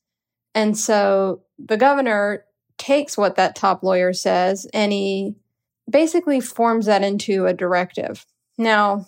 And 0.55 0.77
so 0.77 1.41
the 1.57 1.77
governor 1.77 2.45
takes 2.77 3.17
what 3.17 3.35
that 3.35 3.55
top 3.55 3.83
lawyer 3.83 4.13
says 4.13 4.67
and 4.73 4.91
he 4.91 5.35
basically 5.89 6.39
forms 6.39 6.85
that 6.85 7.03
into 7.03 7.45
a 7.45 7.53
directive. 7.53 8.25
Now, 8.57 9.07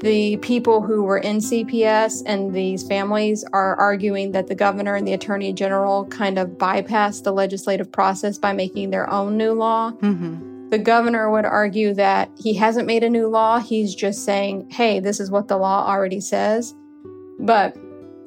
the 0.00 0.36
people 0.36 0.80
who 0.80 1.02
were 1.02 1.18
in 1.18 1.38
CPS 1.38 2.22
and 2.24 2.54
these 2.54 2.86
families 2.86 3.44
are 3.52 3.74
arguing 3.76 4.32
that 4.32 4.46
the 4.46 4.54
governor 4.54 4.94
and 4.94 5.06
the 5.06 5.12
attorney 5.12 5.52
general 5.52 6.06
kind 6.06 6.38
of 6.38 6.50
bypassed 6.50 7.24
the 7.24 7.32
legislative 7.32 7.90
process 7.90 8.38
by 8.38 8.52
making 8.52 8.90
their 8.90 9.10
own 9.10 9.36
new 9.36 9.52
law. 9.52 9.90
Mm-hmm. 9.90 10.70
The 10.70 10.78
governor 10.78 11.30
would 11.30 11.46
argue 11.46 11.94
that 11.94 12.30
he 12.36 12.54
hasn't 12.54 12.86
made 12.86 13.02
a 13.02 13.10
new 13.10 13.26
law. 13.26 13.58
He's 13.58 13.94
just 13.94 14.24
saying, 14.24 14.70
hey, 14.70 15.00
this 15.00 15.18
is 15.18 15.30
what 15.30 15.48
the 15.48 15.56
law 15.56 15.86
already 15.88 16.20
says. 16.20 16.74
But 17.40 17.76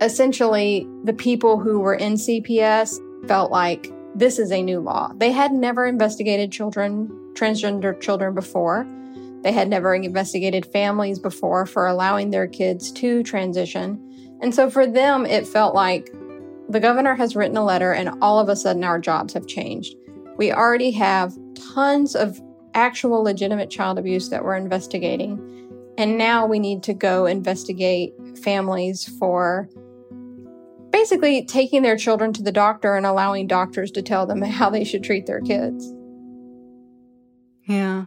essentially, 0.02 0.88
the 1.04 1.14
people 1.14 1.60
who 1.60 1.80
were 1.80 1.94
in 1.94 2.14
CPS 2.14 2.98
felt 3.28 3.52
like 3.52 3.92
this 4.16 4.40
is 4.40 4.52
a 4.52 4.62
new 4.62 4.80
law. 4.80 5.14
They 5.16 5.32
had 5.32 5.54
never 5.54 5.86
investigated 5.86 6.52
children, 6.52 7.08
transgender 7.34 8.00
children 8.02 8.34
before. 8.34 8.86
They 9.44 9.52
had 9.52 9.70
never 9.70 9.96
investigated 9.96 10.66
families 10.66 11.20
before 11.20 11.66
for 11.66 11.88
allowing 11.88 12.30
their 12.30 12.48
kids 12.48 12.92
to 12.94 13.24
transition. 13.24 14.38
And 14.42 14.54
so 14.54 14.70
for 14.70 14.86
them, 14.86 15.26
it 15.26 15.48
felt 15.48 15.74
like 15.74 16.12
the 16.70 16.80
governor 16.80 17.16
has 17.16 17.36
written 17.36 17.58
a 17.58 17.66
letter 17.66 17.92
and 17.92 18.12
all 18.22 18.40
of 18.40 18.50
a 18.50 18.56
sudden 18.56 18.84
our 18.84 19.00
jobs 19.00 19.34
have 19.34 19.48
changed. 19.48 19.96
We 20.38 20.52
already 20.52 20.92
have 20.92 21.38
tons 21.74 22.16
of 22.16 22.40
actual 22.74 23.24
legitimate 23.24 23.70
child 23.70 24.00
abuse 24.00 24.30
that 24.30 24.44
we're 24.44 24.56
investigating. 24.56 25.40
And 25.98 26.18
now 26.18 26.46
we 26.46 26.60
need 26.60 26.84
to 26.84 26.94
go 26.94 27.26
investigate 27.26 28.14
families 28.44 29.08
for 29.20 29.70
basically 30.92 31.46
taking 31.46 31.82
their 31.82 31.98
children 31.98 32.34
to 32.34 32.44
the 32.44 32.52
doctor 32.52 32.96
and 32.96 33.06
allowing 33.06 33.48
doctors 33.48 33.92
to 33.92 34.02
tell 34.02 34.26
them 34.26 34.42
how 34.44 34.70
they 34.70 34.84
should 34.84 35.04
treat 35.04 35.26
their 35.26 35.42
kids. 35.42 35.94
Yeah. 37.66 38.06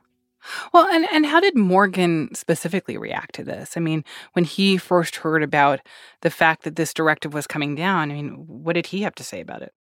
Well, 0.73 0.87
and, 0.87 1.07
and 1.13 1.27
how 1.27 1.41
did 1.41 1.57
Morgan 1.57 2.35
specifically 2.35 2.97
react 2.97 3.35
to 3.37 3.45
this? 3.45 3.77
I 3.77 3.81
mean, 3.81 4.05
when 4.33 4.45
he 4.45 4.77
first 4.77 5.17
heard 5.17 5.43
about 5.43 5.81
the 6.21 6.31
fact 6.31 6.65
that 6.65 6.77
this 6.77 6.95
directive 6.95 7.35
was 7.35 7.47
coming 7.47 7.75
down, 7.75 8.11
I 8.11 8.15
mean, 8.15 8.45
what 8.47 8.75
did 8.75 8.87
he 8.87 9.03
have 9.03 9.15
to 9.17 9.25
say 9.25 9.41
about 9.41 9.63
it? 9.63 9.73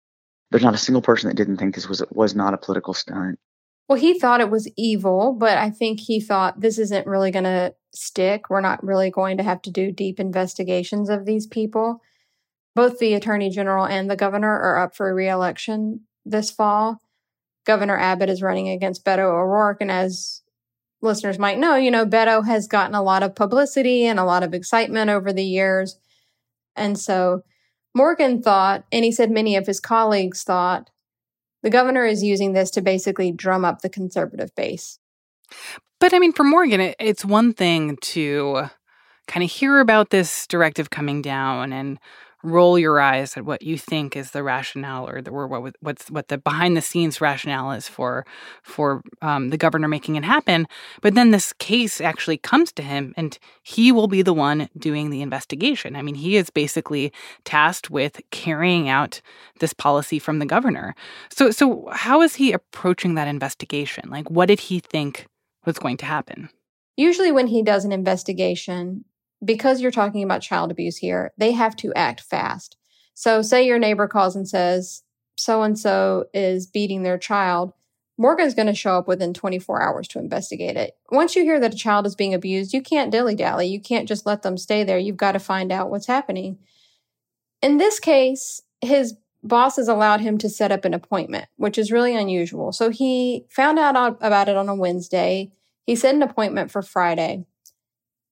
There's 0.51 0.63
not 0.63 0.75
a 0.75 0.77
single 0.77 1.01
person 1.01 1.29
that 1.29 1.36
didn't 1.36 1.58
think 1.58 1.74
this 1.74 1.89
was 1.89 2.03
was 2.12 2.36
not 2.36 2.53
a 2.53 2.58
political 2.58 2.93
stunt. 2.93 3.39
Well, 3.89 3.98
he 3.98 4.17
thought 4.17 4.39
it 4.39 4.50
was 4.50 4.72
evil, 4.77 5.34
but 5.34 5.58
I 5.58 5.70
think 5.70 6.00
he 6.00 6.22
thought 6.22 6.62
this 6.62 6.77
isn't 6.79 7.08
really 7.08 7.32
going 7.32 7.43
to 7.43 7.74
stick. 7.93 8.50
We're 8.50 8.62
not 8.62 8.84
really 8.84 9.12
going 9.12 9.38
to 9.38 9.43
have 9.43 9.62
to 9.63 9.72
do 9.72 9.91
deep 9.91 10.20
investigations 10.20 11.10
of 11.10 11.25
these 11.25 11.48
people. 11.48 12.01
Both 12.75 13.00
the 13.00 13.13
attorney 13.13 13.50
general 13.50 13.86
and 13.86 14.10
the 14.10 14.15
governor 14.15 14.50
are 14.50 14.77
up 14.77 14.96
for 14.96 15.13
reelection 15.13 16.01
this 16.25 16.50
fall. 16.50 17.01
Governor 17.65 17.98
Abbott 17.98 18.29
is 18.29 18.41
running 18.41 18.70
against 18.70 19.05
Beto 19.05 19.25
O'Rourke, 19.25 19.82
and 19.82 19.91
as 19.91 20.41
listeners 21.03 21.38
might 21.38 21.60
know, 21.60 21.75
you 21.75 21.91
know, 21.91 22.05
Beto 22.05 22.45
has 22.45 22.67
gotten 22.67 22.95
a 22.95 23.03
lot 23.03 23.24
of 23.24 23.36
publicity 23.36 24.05
and 24.05 24.19
a 24.19 24.24
lot 24.24 24.41
of 24.41 24.53
excitement 24.53 25.10
over 25.10 25.31
the 25.31 25.43
years. 25.43 26.00
And 26.75 26.98
so 26.98 27.43
Morgan 27.93 28.41
thought, 28.41 28.86
and 28.91 29.05
he 29.05 29.12
said 29.12 29.29
many 29.29 29.55
of 29.55 29.67
his 29.67 29.79
colleagues 29.79 30.43
thought, 30.43 30.89
the 31.62 31.69
governor 31.69 32.05
is 32.05 32.24
using 32.24 32.53
this 32.53 32.72
to 32.72 32.81
basically 32.81 33.31
drum 33.31 33.63
up 33.63 33.81
the 33.81 33.89
conservative 33.89 34.53
base. 34.55 35.00
But 36.00 36.13
I 36.13 36.19
mean, 36.19 36.33
for 36.33 36.43
Morgan, 36.43 36.81
it, 36.81 36.95
it's 37.00 37.24
one 37.24 37.53
thing 37.53 37.98
to 37.98 38.69
kind 39.27 39.43
of 39.43 39.51
hear 39.51 39.79
about 39.79 40.10
this 40.10 40.48
directive 40.48 40.89
coming 40.89 41.22
down 41.22 41.72
and 41.72 42.00
roll 42.43 42.77
your 42.77 43.00
eyes 43.00 43.38
at 43.38 43.45
what 43.45 43.62
you 43.62 43.77
think 43.77 44.15
is 44.15 44.31
the 44.31 44.43
rationale 44.43 45.07
or 45.07 45.21
the 45.21 45.31
or 45.31 45.47
what 45.47 45.75
what's 45.79 46.12
what 46.12 46.27
the 46.27 46.38
behind 46.38 46.75
the 46.75 46.81
scenes 46.81 47.21
rationale 47.21 47.71
is 47.71 47.88
for 47.88 48.25
for 48.62 49.01
um, 49.21 49.50
the 49.50 49.57
governor 49.57 49.88
making 49.88 50.15
it 50.15 50.23
happen. 50.23 50.67
But 51.01 51.15
then 51.15 51.31
this 51.31 51.53
case 51.53 52.01
actually 52.01 52.38
comes 52.38 52.71
to 52.73 52.83
him, 52.83 53.13
and 53.15 53.38
he 53.63 53.91
will 53.91 54.07
be 54.07 54.21
the 54.21 54.33
one 54.33 54.69
doing 54.77 55.09
the 55.09 55.21
investigation. 55.21 55.95
I 55.95 56.01
mean, 56.01 56.15
he 56.15 56.35
is 56.35 56.50
basically 56.50 57.13
tasked 57.45 57.89
with 57.89 58.21
carrying 58.31 58.89
out 58.89 59.21
this 59.59 59.73
policy 59.73 60.19
from 60.19 60.39
the 60.39 60.45
governor. 60.45 60.95
So 61.29 61.50
so 61.51 61.88
how 61.91 62.21
is 62.21 62.35
he 62.35 62.51
approaching 62.51 63.15
that 63.15 63.27
investigation? 63.27 64.09
Like, 64.09 64.29
what 64.29 64.47
did 64.47 64.59
he 64.59 64.79
think 64.79 65.27
was 65.65 65.79
going 65.79 65.97
to 65.97 66.05
happen? 66.05 66.50
Usually, 66.97 67.31
when 67.31 67.47
he 67.47 67.63
does 67.63 67.85
an 67.85 67.91
investigation, 67.91 69.05
because 69.43 69.81
you're 69.81 69.91
talking 69.91 70.23
about 70.23 70.41
child 70.41 70.71
abuse 70.71 70.97
here, 70.97 71.31
they 71.38 71.51
have 71.51 71.75
to 71.77 71.93
act 71.93 72.21
fast. 72.21 72.77
So, 73.13 73.41
say 73.41 73.65
your 73.65 73.79
neighbor 73.79 74.07
calls 74.07 74.35
and 74.35 74.47
says, 74.47 75.03
so 75.38 75.63
and 75.63 75.77
so 75.77 76.25
is 76.33 76.67
beating 76.67 77.03
their 77.03 77.17
child. 77.17 77.73
Morgan's 78.17 78.53
going 78.53 78.67
to 78.67 78.75
show 78.75 78.97
up 78.97 79.07
within 79.07 79.33
24 79.33 79.81
hours 79.81 80.07
to 80.09 80.19
investigate 80.19 80.77
it. 80.77 80.95
Once 81.12 81.35
you 81.35 81.43
hear 81.43 81.59
that 81.59 81.73
a 81.73 81.77
child 81.77 82.05
is 82.05 82.15
being 82.15 82.33
abused, 82.33 82.73
you 82.73 82.81
can't 82.81 83.12
dilly 83.12 83.33
dally. 83.33 83.67
You 83.67 83.81
can't 83.81 84.07
just 84.07 84.25
let 84.25 84.43
them 84.43 84.57
stay 84.57 84.83
there. 84.83 85.00
You've 85.00 85.17
got 85.17 85.31
to 85.31 85.39
find 85.39 85.71
out 85.71 85.89
what's 85.89 86.05
happening. 86.05 86.59
In 87.62 87.77
this 87.77 88.00
case, 88.00 88.62
his 88.81 89.15
bosses 89.43 89.88
allowed 89.88 90.21
him 90.21 90.38
to 90.39 90.50
set 90.50 90.71
up 90.71 90.85
an 90.85 90.93
appointment, 90.93 91.47
which 91.57 91.77
is 91.77 91.91
really 91.91 92.15
unusual. 92.15 92.71
So 92.71 92.89
he 92.89 93.45
found 93.50 93.79
out 93.79 94.17
about 94.21 94.47
it 94.47 94.57
on 94.57 94.69
a 94.69 94.75
Wednesday. 94.75 95.51
He 95.85 95.95
set 95.95 96.15
an 96.15 96.21
appointment 96.21 96.71
for 96.71 96.81
Friday. 96.81 97.45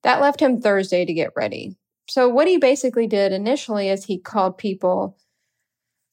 That 0.04 0.22
left 0.22 0.40
him 0.40 0.60
Thursday 0.60 1.06
to 1.06 1.14
get 1.14 1.32
ready. 1.36 1.78
So, 2.10 2.28
what 2.28 2.48
he 2.48 2.58
basically 2.58 3.08
did 3.08 3.32
initially 3.32 3.90
is 3.90 4.06
he 4.06 4.18
called 4.18 4.58
people 4.58 5.18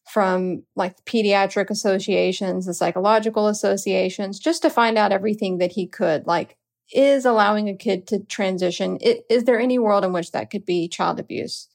from 0.08 0.62
like 0.74 1.04
pediatric 1.04 1.70
associations, 1.70 2.66
the 2.66 2.74
psychological 2.74 3.46
associations, 3.46 4.38
just 4.38 4.62
to 4.62 4.70
find 4.70 4.96
out 4.96 5.12
everything 5.12 5.58
that 5.58 5.72
he 5.72 5.86
could. 5.86 6.26
Like, 6.26 6.56
is 6.92 7.24
allowing 7.26 7.68
a 7.68 7.76
kid 7.76 8.06
to 8.08 8.20
transition, 8.20 8.98
is 9.02 9.44
there 9.44 9.60
any 9.60 9.78
world 9.78 10.04
in 10.04 10.12
which 10.12 10.32
that 10.32 10.50
could 10.50 10.64
be 10.64 10.88
child 10.88 11.20
abuse? 11.20 11.68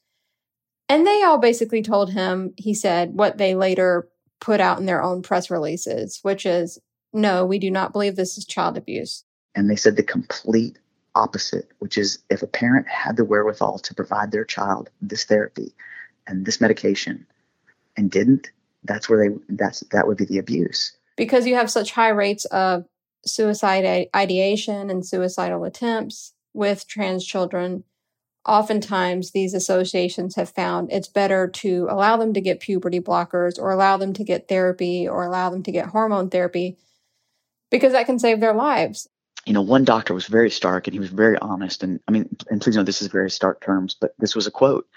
And 0.90 1.06
they 1.06 1.24
all 1.24 1.38
basically 1.38 1.82
told 1.82 2.12
him, 2.12 2.54
he 2.58 2.74
said, 2.74 3.14
what 3.14 3.38
they 3.38 3.56
later 3.56 4.10
put 4.42 4.60
out 4.60 4.80
in 4.80 4.86
their 4.86 5.04
own 5.04 5.22
press 5.22 5.50
releases, 5.50 6.20
which 6.24 6.46
is 6.46 6.80
no, 7.14 7.46
we 7.46 7.60
do 7.60 7.70
not 7.70 7.94
believe 7.94 8.16
this 8.16 8.38
is 8.38 8.46
child 8.46 8.78
abuse. 8.78 9.24
And 9.56 9.70
they 9.70 9.76
said 9.76 9.96
the 9.96 10.04
complete 10.04 10.80
opposite, 11.16 11.70
which 11.80 11.98
is 11.98 12.20
if 12.30 12.42
a 12.42 12.48
parent 12.48 12.88
had 12.88 13.18
the 13.18 13.26
wherewithal 13.26 13.80
to 13.80 13.94
provide 13.94 14.32
their 14.32 14.46
child 14.46 14.90
this 15.02 15.26
therapy 15.26 15.74
and 16.28 16.46
this 16.46 16.60
medication 16.60 17.26
and 17.96 18.10
didn't, 18.10 18.50
that's 18.84 19.10
where 19.10 19.30
they 19.30 19.36
that's 19.50 19.82
that 19.92 20.08
would 20.08 20.18
be 20.18 20.26
the 20.26 20.40
abuse. 20.40 20.96
Because 21.16 21.46
you 21.46 21.56
have 21.56 21.70
such 21.70 21.92
high 21.92 22.10
rates 22.10 22.46
of 22.46 22.86
suicide 23.26 24.08
ideation 24.16 24.90
and 24.90 25.06
suicidal 25.06 25.64
attempts 25.64 26.34
with 26.54 26.88
trans 26.88 27.26
children, 27.26 27.84
oftentimes 28.46 29.32
these 29.32 29.54
associations 29.54 30.36
have 30.36 30.50
found 30.50 30.92
it's 30.92 31.08
better 31.08 31.48
to 31.48 31.88
allow 31.90 32.18
them 32.18 32.34
to 32.34 32.42
get 32.42 32.60
puberty 32.60 33.00
blockers 33.00 33.58
or 33.58 33.72
allow 33.72 33.96
them 33.98 34.14
to 34.14 34.24
get 34.24 34.48
therapy 34.48 35.08
or 35.08 35.24
allow 35.24 35.50
them 35.50 35.64
to 35.64 35.72
get 35.72 35.88
hormone 35.88 36.30
therapy 36.30 36.78
because 37.72 37.94
that 37.94 38.06
can 38.06 38.20
save 38.20 38.40
their 38.42 38.54
lives 38.54 39.08
you 39.46 39.54
know, 39.54 39.62
one 39.62 39.84
doctor 39.84 40.14
was 40.14 40.28
very 40.28 40.50
stark 40.50 40.88
and 40.88 40.94
he 40.94 41.00
was 41.00 41.10
very 41.10 41.38
honest. 41.40 41.84
And 41.84 42.00
I 42.08 42.12
mean, 42.12 42.36
and 42.50 42.62
please 42.62 42.76
know 42.76 42.84
this 42.84 43.02
is 43.02 43.10
very 43.10 43.30
stark 43.30 43.62
terms, 43.62 43.96
but 44.00 44.14
this 44.20 44.36
was 44.36 44.48
a 44.48 44.52
quote. 44.52 44.88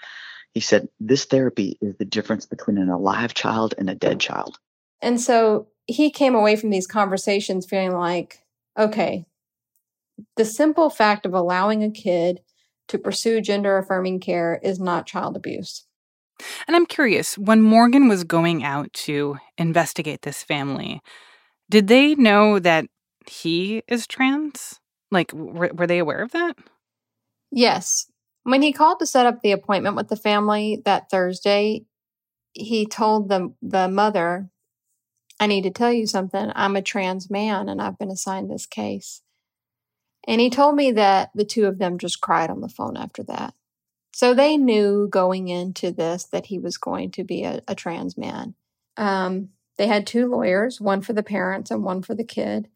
He 0.53 0.59
said, 0.59 0.87
This 0.99 1.25
therapy 1.25 1.77
is 1.81 1.95
the 1.97 2.05
difference 2.05 2.45
between 2.45 2.77
an 2.77 2.89
alive 2.89 3.33
child 3.33 3.73
and 3.77 3.89
a 3.89 3.95
dead 3.95 4.19
child. 4.19 4.57
And 5.01 5.19
so 5.19 5.67
he 5.85 6.09
came 6.11 6.35
away 6.35 6.55
from 6.55 6.69
these 6.69 6.87
conversations 6.87 7.65
feeling 7.65 7.93
like, 7.93 8.39
okay, 8.77 9.25
the 10.35 10.45
simple 10.45 10.89
fact 10.89 11.25
of 11.25 11.33
allowing 11.33 11.83
a 11.83 11.91
kid 11.91 12.41
to 12.87 12.97
pursue 12.97 13.41
gender 13.41 13.77
affirming 13.77 14.19
care 14.19 14.59
is 14.63 14.79
not 14.79 15.05
child 15.05 15.35
abuse. 15.35 15.85
And 16.67 16.75
I'm 16.75 16.85
curious, 16.85 17.37
when 17.37 17.61
Morgan 17.61 18.07
was 18.07 18.23
going 18.23 18.63
out 18.63 18.93
to 18.93 19.37
investigate 19.57 20.21
this 20.21 20.43
family, 20.43 21.01
did 21.69 21.87
they 21.87 22.15
know 22.15 22.59
that 22.59 22.85
he 23.29 23.83
is 23.87 24.07
trans? 24.07 24.79
Like, 25.11 25.31
were, 25.33 25.71
were 25.73 25.87
they 25.87 25.99
aware 25.99 26.21
of 26.21 26.31
that? 26.31 26.57
Yes. 27.51 28.09
When 28.43 28.61
he 28.61 28.73
called 28.73 28.99
to 28.99 29.05
set 29.05 29.25
up 29.25 29.41
the 29.41 29.51
appointment 29.51 29.95
with 29.95 30.09
the 30.09 30.15
family 30.15 30.81
that 30.85 31.09
Thursday, 31.09 31.85
he 32.53 32.85
told 32.85 33.29
the, 33.29 33.53
the 33.61 33.87
mother, 33.87 34.49
I 35.39 35.47
need 35.47 35.63
to 35.63 35.69
tell 35.69 35.91
you 35.91 36.07
something. 36.07 36.51
I'm 36.55 36.75
a 36.75 36.81
trans 36.81 37.29
man 37.29 37.69
and 37.69 37.81
I've 37.81 37.99
been 37.99 38.09
assigned 38.09 38.49
this 38.49 38.65
case. 38.65 39.21
And 40.27 40.41
he 40.41 40.49
told 40.49 40.75
me 40.75 40.91
that 40.93 41.29
the 41.35 41.45
two 41.45 41.65
of 41.65 41.77
them 41.77 41.97
just 41.97 42.21
cried 42.21 42.49
on 42.49 42.61
the 42.61 42.69
phone 42.69 42.97
after 42.97 43.23
that. 43.23 43.53
So 44.13 44.33
they 44.33 44.57
knew 44.57 45.07
going 45.09 45.47
into 45.47 45.91
this 45.91 46.25
that 46.25 46.47
he 46.47 46.57
was 46.57 46.77
going 46.77 47.11
to 47.11 47.23
be 47.23 47.43
a, 47.43 47.61
a 47.67 47.75
trans 47.75 48.17
man. 48.17 48.55
Um, 48.97 49.49
they 49.77 49.87
had 49.87 50.07
two 50.07 50.27
lawyers, 50.27 50.81
one 50.81 51.01
for 51.01 51.13
the 51.13 51.23
parents 51.23 51.69
and 51.69 51.83
one 51.83 52.01
for 52.01 52.15
the 52.15 52.23
kid 52.23 52.67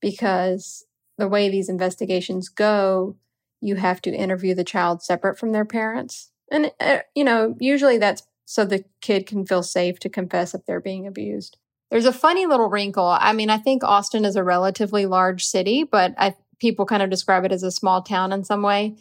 because 0.00 0.86
the 1.16 1.28
way 1.28 1.48
these 1.48 1.68
investigations 1.68 2.48
go, 2.48 3.16
you 3.60 3.76
have 3.76 4.00
to 4.02 4.14
interview 4.14 4.54
the 4.54 4.64
child 4.64 5.02
separate 5.02 5.38
from 5.38 5.52
their 5.52 5.64
parents. 5.64 6.30
And, 6.50 6.72
uh, 6.80 6.98
you 7.14 7.24
know, 7.24 7.56
usually 7.58 7.98
that's 7.98 8.22
so 8.44 8.64
the 8.64 8.84
kid 9.02 9.26
can 9.26 9.44
feel 9.44 9.62
safe 9.62 9.98
to 10.00 10.08
confess 10.08 10.54
if 10.54 10.64
they're 10.64 10.80
being 10.80 11.06
abused. 11.06 11.58
There's 11.90 12.06
a 12.06 12.12
funny 12.12 12.46
little 12.46 12.70
wrinkle. 12.70 13.06
I 13.06 13.32
mean, 13.32 13.50
I 13.50 13.58
think 13.58 13.84
Austin 13.84 14.24
is 14.24 14.36
a 14.36 14.44
relatively 14.44 15.06
large 15.06 15.44
city, 15.44 15.84
but 15.84 16.14
I, 16.16 16.34
people 16.58 16.86
kind 16.86 17.02
of 17.02 17.10
describe 17.10 17.44
it 17.44 17.52
as 17.52 17.62
a 17.62 17.70
small 17.70 18.02
town 18.02 18.32
in 18.32 18.44
some 18.44 18.62
way. 18.62 18.96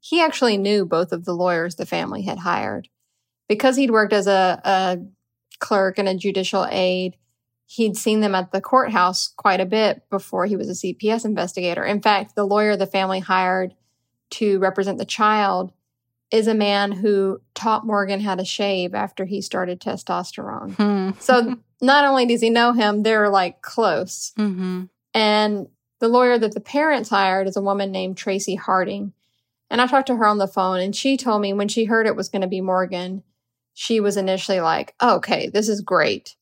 He 0.00 0.20
actually 0.20 0.56
knew 0.56 0.84
both 0.84 1.12
of 1.12 1.24
the 1.24 1.34
lawyers 1.34 1.76
the 1.76 1.86
family 1.86 2.22
had 2.22 2.38
hired. 2.38 2.88
Because 3.48 3.76
he'd 3.76 3.90
worked 3.90 4.12
as 4.12 4.26
a, 4.26 4.60
a 4.64 4.98
clerk 5.58 5.98
and 5.98 6.08
a 6.08 6.14
judicial 6.14 6.66
aide, 6.70 7.16
he'd 7.72 7.96
seen 7.96 8.20
them 8.20 8.34
at 8.34 8.52
the 8.52 8.60
courthouse 8.60 9.28
quite 9.28 9.60
a 9.60 9.66
bit 9.66 10.02
before 10.10 10.44
he 10.44 10.56
was 10.56 10.68
a 10.68 10.72
CPS 10.86 11.24
investigator. 11.24 11.82
In 11.84 12.02
fact, 12.02 12.34
the 12.34 12.44
lawyer 12.44 12.76
the 12.76 12.86
family 12.86 13.20
hired 13.20 13.74
to 14.32 14.58
represent 14.58 14.98
the 14.98 15.06
child 15.06 15.72
is 16.30 16.46
a 16.46 16.54
man 16.54 16.92
who 16.92 17.40
taught 17.54 17.86
Morgan 17.86 18.20
how 18.20 18.34
to 18.34 18.44
shave 18.44 18.94
after 18.94 19.24
he 19.24 19.40
started 19.40 19.80
testosterone. 19.80 20.74
Hmm. 20.74 21.18
so 21.18 21.56
not 21.80 22.04
only 22.04 22.26
does 22.26 22.42
he 22.42 22.50
know 22.50 22.72
him, 22.72 23.02
they're 23.02 23.30
like 23.30 23.62
close. 23.62 24.32
Mm-hmm. 24.38 24.84
And 25.14 25.66
the 26.00 26.08
lawyer 26.08 26.38
that 26.38 26.52
the 26.52 26.60
parents 26.60 27.08
hired 27.08 27.48
is 27.48 27.56
a 27.56 27.62
woman 27.62 27.90
named 27.90 28.18
Tracy 28.18 28.54
Harding. 28.54 29.14
And 29.70 29.80
I 29.80 29.86
talked 29.86 30.08
to 30.08 30.16
her 30.16 30.26
on 30.26 30.36
the 30.36 30.46
phone, 30.46 30.80
and 30.80 30.94
she 30.94 31.16
told 31.16 31.40
me 31.40 31.54
when 31.54 31.68
she 31.68 31.86
heard 31.86 32.06
it 32.06 32.16
was 32.16 32.28
going 32.28 32.42
to 32.42 32.48
be 32.48 32.60
Morgan, 32.60 33.22
she 33.72 34.00
was 34.00 34.18
initially 34.18 34.60
like, 34.60 34.94
oh, 35.00 35.16
okay, 35.16 35.48
this 35.48 35.70
is 35.70 35.80
great 35.80 36.36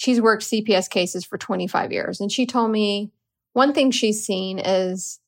she's 0.00 0.18
worked 0.18 0.44
CPS 0.44 0.88
cases 0.88 1.26
for 1.26 1.36
25 1.36 1.92
years. 1.92 2.22
And 2.22 2.32
she 2.32 2.46
told 2.46 2.70
me 2.70 3.12
one 3.52 3.74
thing 3.74 3.90
she's 3.90 4.24
seen 4.24 4.58
is 4.58 5.20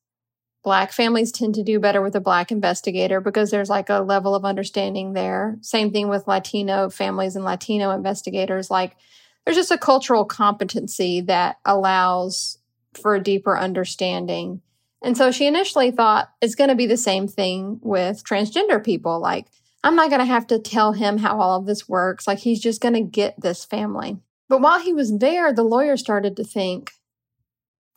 Black 0.65 0.93
families 0.93 1.31
tend 1.31 1.57
to 1.57 1.63
do 1.63 1.79
better 1.79 2.01
with 2.01 2.17
a 2.17 2.21
Black 2.21 2.51
investigator 2.51 3.21
because 3.21 3.51
there's 3.51 3.69
like 3.69 3.91
a 3.91 4.01
level 4.01 4.35
of 4.35 4.47
understanding 4.47 5.13
there. 5.13 5.59
Same 5.61 5.93
thing 5.93 6.09
with 6.09 6.27
Latino 6.27 6.89
families 6.89 7.37
and 7.37 7.45
Latino 7.45 7.91
investigators. 7.91 8.71
Like 8.71 8.97
there's 9.45 9.59
just 9.59 9.71
a 9.71 9.77
cultural 9.77 10.25
competency 10.25 11.21
that 11.21 11.59
allows 11.67 12.57
for 12.99 13.15
a 13.15 13.23
deeper 13.23 13.59
understanding. 13.59 14.63
And 15.03 15.19
so 15.19 15.31
she 15.33 15.47
initially 15.47 15.91
thought 15.91 16.31
it's 16.41 16.55
going 16.55 16.71
to 16.71 16.77
be 16.77 16.87
the 16.87 16.97
same 16.97 17.29
thing 17.29 17.79
with 17.83 18.25
transgender 18.25 18.83
people. 18.83 19.21
Like, 19.21 19.49
I'm 19.85 19.97
not 19.97 20.09
going 20.09 20.21
to 20.21 20.25
have 20.25 20.47
to 20.47 20.59
tell 20.59 20.93
him 20.93 21.19
how 21.19 21.41
all 21.41 21.59
of 21.59 21.67
this 21.67 21.89
works. 21.89 22.27
Like, 22.27 22.39
he's 22.39 22.61
just 22.61 22.81
going 22.81 22.95
to 22.95 23.03
get 23.03 23.39
this 23.39 23.65
family. 23.65 24.19
But 24.53 24.61
while 24.61 24.81
he 24.81 24.93
was 24.93 25.17
there, 25.17 25.51
the 25.51 25.63
lawyer 25.63 25.97
started 25.97 26.37
to 26.37 26.45
think 26.45 26.93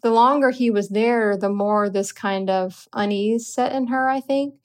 the 0.03 0.09
longer 0.09 0.51
he 0.51 0.71
was 0.71 0.87
there, 0.87 1.35
the 1.35 1.49
more 1.49 1.89
this 1.89 2.13
kind 2.13 2.49
of 2.49 2.87
unease 2.93 3.45
set 3.45 3.73
in 3.73 3.87
her, 3.87 4.07
I 4.07 4.21
think, 4.21 4.55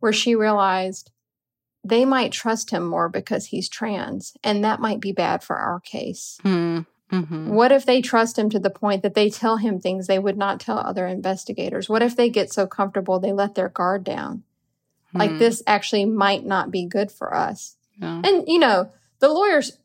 where 0.00 0.12
she 0.12 0.34
realized 0.34 1.12
they 1.84 2.04
might 2.04 2.32
trust 2.32 2.70
him 2.70 2.84
more 2.84 3.08
because 3.08 3.46
he's 3.46 3.68
trans, 3.68 4.36
and 4.42 4.64
that 4.64 4.80
might 4.80 4.98
be 4.98 5.12
bad 5.12 5.44
for 5.44 5.54
our 5.54 5.78
case. 5.78 6.40
Hmm. 6.42 6.80
Mm-hmm. 7.12 7.50
What 7.50 7.70
if 7.70 7.86
they 7.86 8.02
trust 8.02 8.36
him 8.36 8.50
to 8.50 8.58
the 8.58 8.68
point 8.68 9.04
that 9.04 9.14
they 9.14 9.30
tell 9.30 9.58
him 9.58 9.78
things 9.78 10.08
they 10.08 10.18
would 10.18 10.36
not 10.36 10.58
tell 10.58 10.78
other 10.78 11.06
investigators? 11.06 11.88
What 11.88 12.02
if 12.02 12.16
they 12.16 12.30
get 12.30 12.52
so 12.52 12.66
comfortable 12.66 13.20
they 13.20 13.32
let 13.32 13.54
their 13.54 13.68
guard 13.68 14.02
down? 14.02 14.42
Hmm. 15.12 15.18
Like 15.18 15.38
this 15.38 15.62
actually 15.68 16.04
might 16.04 16.44
not 16.44 16.72
be 16.72 16.84
good 16.84 17.12
for 17.12 17.32
us. 17.32 17.76
Yeah. 17.96 18.22
And, 18.24 18.48
you 18.48 18.58
know, 18.58 18.90
the 19.20 19.28
lawyers 19.28 19.78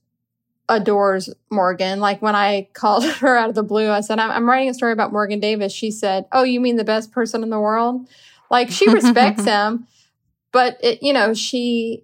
adores 0.75 1.29
Morgan. 1.49 1.99
Like 1.99 2.21
when 2.21 2.35
I 2.35 2.67
called 2.73 3.05
her 3.05 3.37
out 3.37 3.49
of 3.49 3.55
the 3.55 3.63
blue, 3.63 3.89
I 3.89 4.01
said, 4.01 4.19
I'm, 4.19 4.31
I'm, 4.31 4.49
writing 4.49 4.69
a 4.69 4.73
story 4.73 4.93
about 4.93 5.13
Morgan 5.13 5.39
Davis. 5.39 5.71
She 5.73 5.91
said, 5.91 6.25
Oh, 6.31 6.43
you 6.43 6.59
mean 6.59 6.75
the 6.75 6.83
best 6.83 7.11
person 7.11 7.43
in 7.43 7.49
the 7.49 7.59
world? 7.59 8.07
Like 8.49 8.69
she 8.69 8.89
respects 8.89 9.43
him, 9.45 9.87
but 10.51 10.77
it, 10.81 11.01
you 11.01 11.13
know, 11.13 11.33
she, 11.33 12.03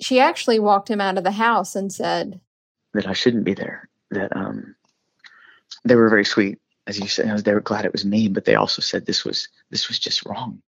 she 0.00 0.20
actually 0.20 0.58
walked 0.58 0.88
him 0.88 1.00
out 1.00 1.18
of 1.18 1.24
the 1.24 1.32
house 1.32 1.76
and 1.76 1.92
said 1.92 2.40
that 2.94 3.06
I 3.06 3.12
shouldn't 3.12 3.44
be 3.44 3.54
there. 3.54 3.88
That, 4.10 4.34
um, 4.36 4.74
they 5.84 5.96
were 5.96 6.08
very 6.08 6.24
sweet. 6.24 6.58
As 6.86 6.98
you 6.98 7.06
said, 7.06 7.44
they 7.44 7.54
were 7.54 7.60
glad 7.60 7.84
it 7.84 7.92
was 7.92 8.04
me, 8.04 8.28
but 8.28 8.44
they 8.44 8.56
also 8.56 8.82
said 8.82 9.06
this 9.06 9.24
was, 9.24 9.48
this 9.70 9.88
was 9.88 9.98
just 9.98 10.26
wrong. 10.26 10.60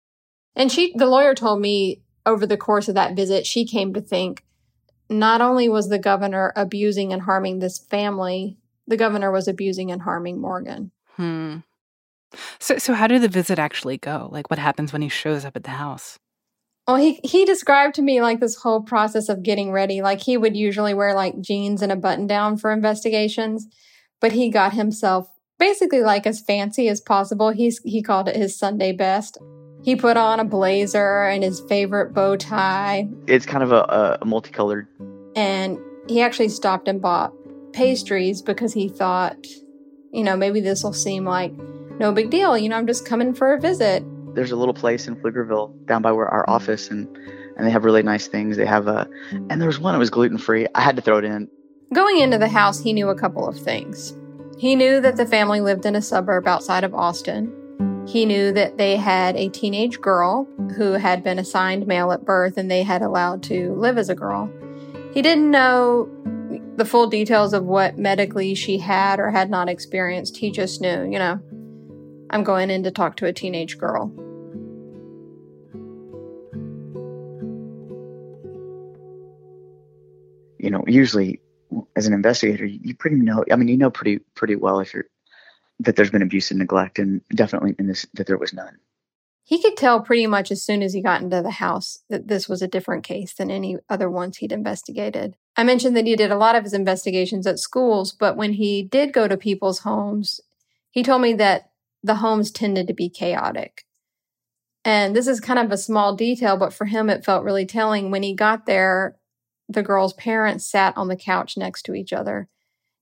And 0.54 0.70
she, 0.70 0.92
the 0.94 1.06
lawyer 1.06 1.34
told 1.34 1.60
me 1.60 2.02
over 2.26 2.46
the 2.46 2.56
course 2.56 2.88
of 2.88 2.94
that 2.94 3.16
visit, 3.16 3.46
she 3.46 3.64
came 3.64 3.94
to 3.94 4.00
think 4.00 4.44
not 5.18 5.40
only 5.40 5.68
was 5.68 5.88
the 5.88 5.98
governor 5.98 6.52
abusing 6.56 7.12
and 7.12 7.22
harming 7.22 7.58
this 7.58 7.78
family, 7.78 8.58
the 8.86 8.96
governor 8.96 9.30
was 9.30 9.48
abusing 9.48 9.90
and 9.90 10.02
harming 10.02 10.40
Morgan. 10.40 10.90
Hmm. 11.16 11.58
So, 12.58 12.78
so 12.78 12.94
how 12.94 13.06
did 13.06 13.22
the 13.22 13.28
visit 13.28 13.58
actually 13.58 13.98
go? 13.98 14.28
Like, 14.32 14.50
what 14.50 14.58
happens 14.58 14.92
when 14.92 15.02
he 15.02 15.08
shows 15.08 15.44
up 15.44 15.56
at 15.56 15.64
the 15.64 15.70
house? 15.70 16.18
Well, 16.86 16.96
he 16.96 17.20
he 17.22 17.44
described 17.44 17.94
to 17.96 18.02
me 18.02 18.20
like 18.20 18.40
this 18.40 18.56
whole 18.56 18.82
process 18.82 19.28
of 19.28 19.44
getting 19.44 19.70
ready. 19.70 20.02
Like 20.02 20.20
he 20.20 20.36
would 20.36 20.56
usually 20.56 20.94
wear 20.94 21.14
like 21.14 21.40
jeans 21.40 21.80
and 21.80 21.92
a 21.92 21.96
button 21.96 22.26
down 22.26 22.56
for 22.56 22.72
investigations, 22.72 23.68
but 24.20 24.32
he 24.32 24.50
got 24.50 24.72
himself 24.72 25.28
basically 25.62 26.00
like 26.00 26.26
as 26.26 26.40
fancy 26.40 26.88
as 26.88 27.00
possible. 27.00 27.50
He's 27.50 27.80
he 27.84 28.02
called 28.02 28.28
it 28.28 28.34
his 28.34 28.58
Sunday 28.58 28.90
best. 28.90 29.38
He 29.84 29.94
put 29.94 30.16
on 30.16 30.40
a 30.40 30.44
blazer 30.44 31.22
and 31.22 31.44
his 31.44 31.60
favorite 31.60 32.12
bow 32.12 32.36
tie. 32.36 33.08
It's 33.28 33.46
kind 33.46 33.62
of 33.62 33.70
a, 33.70 34.18
a 34.20 34.24
multicolored. 34.24 34.88
And 35.36 35.78
he 36.08 36.20
actually 36.20 36.48
stopped 36.48 36.88
and 36.88 37.00
bought 37.00 37.32
pastries 37.72 38.42
because 38.42 38.72
he 38.72 38.88
thought, 38.88 39.46
you 40.12 40.24
know, 40.24 40.36
maybe 40.36 40.60
this 40.60 40.82
will 40.82 40.92
seem 40.92 41.24
like 41.24 41.52
no 41.98 42.10
big 42.10 42.30
deal. 42.30 42.58
You 42.58 42.68
know, 42.68 42.76
I'm 42.76 42.88
just 42.88 43.06
coming 43.06 43.32
for 43.32 43.54
a 43.54 43.60
visit. 43.60 44.02
There's 44.34 44.50
a 44.50 44.56
little 44.56 44.74
place 44.74 45.06
in 45.06 45.14
Pflugerville 45.14 45.86
down 45.86 46.02
by 46.02 46.10
where 46.10 46.28
our 46.28 46.44
office 46.50 46.90
and 46.90 47.06
and 47.56 47.66
they 47.66 47.70
have 47.70 47.84
really 47.84 48.02
nice 48.02 48.26
things. 48.26 48.56
They 48.56 48.66
have 48.66 48.88
a 48.88 49.08
and 49.32 49.60
there 49.60 49.68
was 49.68 49.78
one 49.78 49.94
that 49.94 50.00
was 50.00 50.10
gluten 50.10 50.38
free. 50.38 50.66
I 50.74 50.80
had 50.80 50.96
to 50.96 51.02
throw 51.02 51.18
it 51.18 51.24
in. 51.24 51.48
Going 51.94 52.18
into 52.18 52.38
the 52.38 52.48
house, 52.48 52.80
he 52.80 52.92
knew 52.92 53.10
a 53.10 53.14
couple 53.14 53.46
of 53.46 53.56
things. 53.56 54.16
He 54.58 54.76
knew 54.76 55.00
that 55.00 55.16
the 55.16 55.26
family 55.26 55.60
lived 55.60 55.86
in 55.86 55.96
a 55.96 56.02
suburb 56.02 56.46
outside 56.46 56.84
of 56.84 56.94
Austin. 56.94 57.52
He 58.06 58.26
knew 58.26 58.52
that 58.52 58.78
they 58.78 58.96
had 58.96 59.36
a 59.36 59.48
teenage 59.48 60.00
girl 60.00 60.46
who 60.76 60.92
had 60.92 61.22
been 61.22 61.38
assigned 61.38 61.86
male 61.86 62.12
at 62.12 62.24
birth 62.24 62.56
and 62.56 62.70
they 62.70 62.82
had 62.82 63.02
allowed 63.02 63.42
to 63.44 63.74
live 63.74 63.98
as 63.98 64.08
a 64.08 64.14
girl. 64.14 64.50
He 65.14 65.22
didn't 65.22 65.50
know 65.50 66.08
the 66.76 66.84
full 66.84 67.06
details 67.06 67.52
of 67.52 67.64
what 67.64 67.98
medically 67.98 68.54
she 68.54 68.78
had 68.78 69.20
or 69.20 69.30
had 69.30 69.50
not 69.50 69.68
experienced. 69.68 70.36
He 70.36 70.50
just 70.50 70.80
knew, 70.80 71.04
you 71.04 71.18
know, 71.18 71.40
I'm 72.30 72.44
going 72.44 72.70
in 72.70 72.82
to 72.84 72.90
talk 72.90 73.16
to 73.16 73.26
a 73.26 73.32
teenage 73.32 73.78
girl. 73.78 74.10
You 80.58 80.70
know, 80.70 80.84
usually 80.86 81.40
as 81.96 82.06
an 82.06 82.14
investigator, 82.14 82.64
you 82.64 82.94
pretty 82.94 83.16
know, 83.16 83.44
I 83.50 83.56
mean, 83.56 83.68
you 83.68 83.76
know 83.76 83.90
pretty 83.90 84.18
pretty 84.34 84.56
well 84.56 84.80
if 84.80 84.94
you're 84.94 85.06
that 85.80 85.96
there's 85.96 86.10
been 86.10 86.22
abuse 86.22 86.50
and 86.50 86.60
neglect, 86.60 86.98
and 86.98 87.20
definitely 87.34 87.74
in 87.78 87.86
this 87.86 88.06
that 88.14 88.26
there 88.26 88.38
was 88.38 88.52
none. 88.52 88.78
He 89.44 89.60
could 89.60 89.76
tell 89.76 90.00
pretty 90.00 90.26
much 90.26 90.52
as 90.52 90.62
soon 90.62 90.82
as 90.82 90.92
he 90.92 91.02
got 91.02 91.20
into 91.20 91.42
the 91.42 91.50
house 91.50 92.04
that 92.08 92.28
this 92.28 92.48
was 92.48 92.62
a 92.62 92.68
different 92.68 93.02
case 93.02 93.32
than 93.34 93.50
any 93.50 93.76
other 93.88 94.08
ones 94.08 94.36
he'd 94.36 94.52
investigated. 94.52 95.36
I 95.56 95.64
mentioned 95.64 95.96
that 95.96 96.06
he 96.06 96.14
did 96.14 96.30
a 96.30 96.38
lot 96.38 96.54
of 96.54 96.62
his 96.62 96.72
investigations 96.72 97.46
at 97.46 97.58
schools, 97.58 98.12
but 98.12 98.36
when 98.36 98.52
he 98.52 98.82
did 98.82 99.12
go 99.12 99.26
to 99.26 99.36
people's 99.36 99.80
homes, 99.80 100.40
he 100.90 101.02
told 101.02 101.22
me 101.22 101.34
that 101.34 101.70
the 102.02 102.16
homes 102.16 102.50
tended 102.50 102.86
to 102.86 102.94
be 102.94 103.08
chaotic. 103.08 103.84
And 104.84 105.14
this 105.14 105.26
is 105.26 105.40
kind 105.40 105.58
of 105.58 105.70
a 105.70 105.76
small 105.76 106.14
detail, 106.14 106.56
but 106.56 106.72
for 106.72 106.86
him, 106.86 107.10
it 107.10 107.24
felt 107.24 107.44
really 107.44 107.66
telling. 107.66 108.10
When 108.10 108.22
he 108.22 108.34
got 108.34 108.66
there, 108.66 109.16
the 109.68 109.82
girl's 109.82 110.12
parents 110.14 110.66
sat 110.66 110.96
on 110.96 111.08
the 111.08 111.16
couch 111.16 111.56
next 111.56 111.82
to 111.84 111.94
each 111.94 112.12
other. 112.12 112.48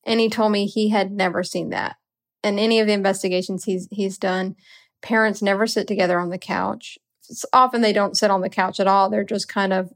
And 0.04 0.20
he 0.20 0.28
told 0.28 0.52
me 0.52 0.66
he 0.66 0.90
had 0.90 1.10
never 1.10 1.42
seen 1.42 1.70
that 1.70 1.96
in 2.42 2.58
any 2.58 2.80
of 2.80 2.86
the 2.86 2.92
investigations 2.92 3.64
he's 3.64 3.88
he's 3.90 4.18
done, 4.18 4.56
parents 5.02 5.42
never 5.42 5.66
sit 5.66 5.86
together 5.86 6.18
on 6.18 6.30
the 6.30 6.38
couch. 6.38 6.98
It's 7.28 7.44
often 7.52 7.80
they 7.80 7.92
don't 7.92 8.16
sit 8.16 8.30
on 8.30 8.40
the 8.40 8.50
couch 8.50 8.80
at 8.80 8.86
all. 8.86 9.08
They're 9.08 9.24
just 9.24 9.48
kind 9.48 9.72
of, 9.72 9.92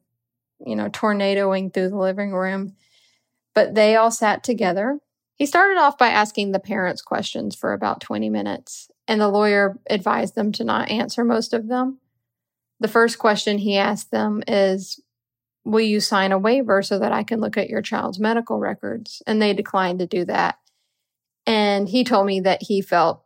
you 0.64 0.76
know, 0.76 0.88
tornadoing 0.88 1.70
through 1.70 1.90
the 1.90 1.98
living 1.98 2.32
room. 2.32 2.76
But 3.54 3.74
they 3.74 3.96
all 3.96 4.10
sat 4.10 4.44
together. 4.44 4.98
He 5.36 5.46
started 5.46 5.78
off 5.78 5.98
by 5.98 6.08
asking 6.08 6.52
the 6.52 6.60
parents 6.60 7.02
questions 7.02 7.56
for 7.56 7.72
about 7.72 8.00
20 8.00 8.30
minutes, 8.30 8.88
and 9.08 9.20
the 9.20 9.28
lawyer 9.28 9.78
advised 9.90 10.36
them 10.36 10.52
to 10.52 10.64
not 10.64 10.90
answer 10.90 11.24
most 11.24 11.52
of 11.52 11.68
them. 11.68 11.98
The 12.78 12.88
first 12.88 13.18
question 13.18 13.58
he 13.58 13.76
asked 13.76 14.10
them 14.10 14.42
is, 14.46 15.00
Will 15.64 15.80
you 15.80 16.00
sign 16.00 16.32
a 16.32 16.38
waiver 16.38 16.82
so 16.82 16.98
that 16.98 17.12
I 17.12 17.22
can 17.22 17.40
look 17.40 17.56
at 17.56 17.70
your 17.70 17.82
child's 17.82 18.20
medical 18.20 18.58
records? 18.58 19.22
And 19.26 19.40
they 19.40 19.54
declined 19.54 20.00
to 20.00 20.06
do 20.06 20.24
that. 20.26 20.58
And 21.46 21.88
he 21.88 22.04
told 22.04 22.26
me 22.26 22.40
that 22.40 22.62
he 22.62 22.82
felt 22.82 23.24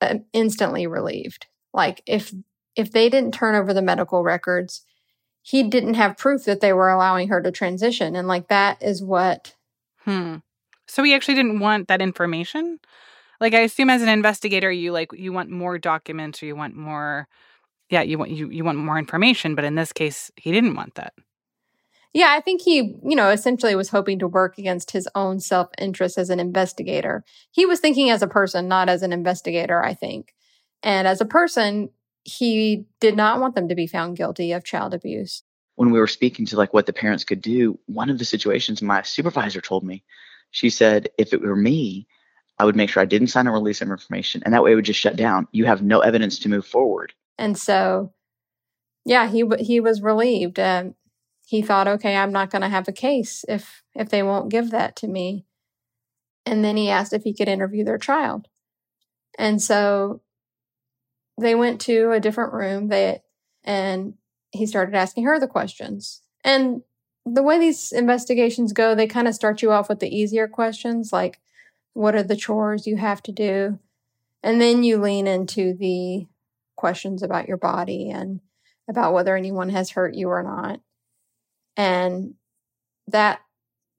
uh, 0.00 0.16
instantly 0.32 0.86
relieved. 0.86 1.46
Like 1.72 2.02
if 2.06 2.32
if 2.74 2.92
they 2.92 3.08
didn't 3.08 3.34
turn 3.34 3.54
over 3.54 3.72
the 3.72 3.82
medical 3.82 4.22
records, 4.22 4.84
he 5.42 5.62
didn't 5.62 5.94
have 5.94 6.18
proof 6.18 6.44
that 6.44 6.60
they 6.60 6.72
were 6.72 6.90
allowing 6.90 7.28
her 7.28 7.40
to 7.40 7.50
transition 7.50 8.16
and 8.16 8.28
like 8.28 8.48
that 8.48 8.82
is 8.82 9.02
what 9.02 9.54
Hmm. 10.06 10.36
So 10.86 11.02
he 11.02 11.14
actually 11.14 11.34
didn't 11.34 11.58
want 11.58 11.88
that 11.88 12.00
information? 12.00 12.78
Like 13.40 13.54
I 13.54 13.60
assume 13.60 13.90
as 13.90 14.02
an 14.02 14.08
investigator 14.08 14.70
you 14.70 14.92
like 14.92 15.12
you 15.12 15.32
want 15.32 15.50
more 15.50 15.78
documents 15.78 16.42
or 16.42 16.46
you 16.46 16.56
want 16.56 16.74
more 16.74 17.28
yeah, 17.90 18.02
you 18.02 18.18
want 18.18 18.30
you 18.30 18.48
you 18.50 18.64
want 18.64 18.78
more 18.78 18.98
information, 18.98 19.54
but 19.54 19.64
in 19.64 19.74
this 19.74 19.92
case 19.92 20.30
he 20.36 20.52
didn't 20.52 20.74
want 20.74 20.94
that. 20.94 21.12
Yeah, 22.16 22.32
I 22.32 22.40
think 22.40 22.62
he, 22.62 22.76
you 23.04 23.14
know, 23.14 23.28
essentially 23.28 23.74
was 23.74 23.90
hoping 23.90 24.20
to 24.20 24.26
work 24.26 24.56
against 24.56 24.90
his 24.90 25.06
own 25.14 25.38
self 25.38 25.68
interest 25.76 26.16
as 26.16 26.30
an 26.30 26.40
investigator. 26.40 27.22
He 27.50 27.66
was 27.66 27.78
thinking 27.78 28.08
as 28.08 28.22
a 28.22 28.26
person, 28.26 28.68
not 28.68 28.88
as 28.88 29.02
an 29.02 29.12
investigator, 29.12 29.84
I 29.84 29.92
think. 29.92 30.32
And 30.82 31.06
as 31.06 31.20
a 31.20 31.26
person, 31.26 31.90
he 32.24 32.86
did 33.00 33.18
not 33.18 33.38
want 33.38 33.54
them 33.54 33.68
to 33.68 33.74
be 33.74 33.86
found 33.86 34.16
guilty 34.16 34.52
of 34.52 34.64
child 34.64 34.94
abuse. 34.94 35.42
When 35.74 35.90
we 35.90 35.98
were 35.98 36.06
speaking 36.06 36.46
to 36.46 36.56
like 36.56 36.72
what 36.72 36.86
the 36.86 36.94
parents 36.94 37.22
could 37.22 37.42
do, 37.42 37.78
one 37.84 38.08
of 38.08 38.18
the 38.18 38.24
situations 38.24 38.80
my 38.80 39.02
supervisor 39.02 39.60
told 39.60 39.84
me, 39.84 40.02
she 40.52 40.70
said, 40.70 41.10
if 41.18 41.34
it 41.34 41.42
were 41.42 41.54
me, 41.54 42.06
I 42.58 42.64
would 42.64 42.76
make 42.76 42.88
sure 42.88 43.02
I 43.02 43.06
didn't 43.06 43.28
sign 43.28 43.46
a 43.46 43.52
release 43.52 43.82
of 43.82 43.90
information 43.90 44.40
and 44.42 44.54
that 44.54 44.64
way 44.64 44.72
it 44.72 44.76
would 44.76 44.86
just 44.86 45.00
shut 45.00 45.16
down. 45.16 45.48
You 45.52 45.66
have 45.66 45.82
no 45.82 46.00
evidence 46.00 46.38
to 46.38 46.48
move 46.48 46.66
forward. 46.66 47.12
And 47.36 47.58
so, 47.58 48.14
yeah, 49.04 49.28
he, 49.28 49.44
he 49.60 49.80
was 49.80 50.00
relieved. 50.00 50.58
Um, 50.58 50.94
he 51.46 51.62
thought, 51.62 51.86
okay, 51.86 52.16
I'm 52.16 52.32
not 52.32 52.50
going 52.50 52.62
to 52.62 52.68
have 52.68 52.88
a 52.88 52.92
case 52.92 53.44
if 53.48 53.82
if 53.94 54.08
they 54.08 54.22
won't 54.22 54.50
give 54.50 54.72
that 54.72 54.96
to 54.96 55.06
me. 55.06 55.46
And 56.44 56.64
then 56.64 56.76
he 56.76 56.90
asked 56.90 57.12
if 57.12 57.22
he 57.22 57.32
could 57.32 57.48
interview 57.48 57.84
their 57.84 57.98
child. 57.98 58.48
And 59.38 59.62
so 59.62 60.22
they 61.40 61.54
went 61.54 61.80
to 61.82 62.10
a 62.10 62.20
different 62.20 62.52
room 62.52 62.88
they 62.88 63.20
and 63.62 64.14
he 64.50 64.66
started 64.66 64.96
asking 64.96 65.24
her 65.24 65.38
the 65.38 65.46
questions. 65.46 66.22
And 66.44 66.82
the 67.24 67.44
way 67.44 67.60
these 67.60 67.92
investigations 67.92 68.72
go, 68.72 68.94
they 68.94 69.06
kind 69.06 69.28
of 69.28 69.34
start 69.34 69.62
you 69.62 69.70
off 69.70 69.88
with 69.88 70.00
the 70.00 70.14
easier 70.14 70.48
questions 70.48 71.12
like 71.12 71.40
what 71.92 72.16
are 72.16 72.24
the 72.24 72.36
chores 72.36 72.88
you 72.88 72.96
have 72.96 73.22
to 73.22 73.32
do? 73.32 73.78
And 74.42 74.60
then 74.60 74.82
you 74.82 75.00
lean 75.00 75.28
into 75.28 75.74
the 75.74 76.26
questions 76.76 77.22
about 77.22 77.46
your 77.46 77.56
body 77.56 78.10
and 78.10 78.40
about 78.88 79.14
whether 79.14 79.36
anyone 79.36 79.68
has 79.68 79.90
hurt 79.90 80.14
you 80.14 80.28
or 80.28 80.42
not. 80.42 80.80
And 81.76 82.34
that 83.08 83.40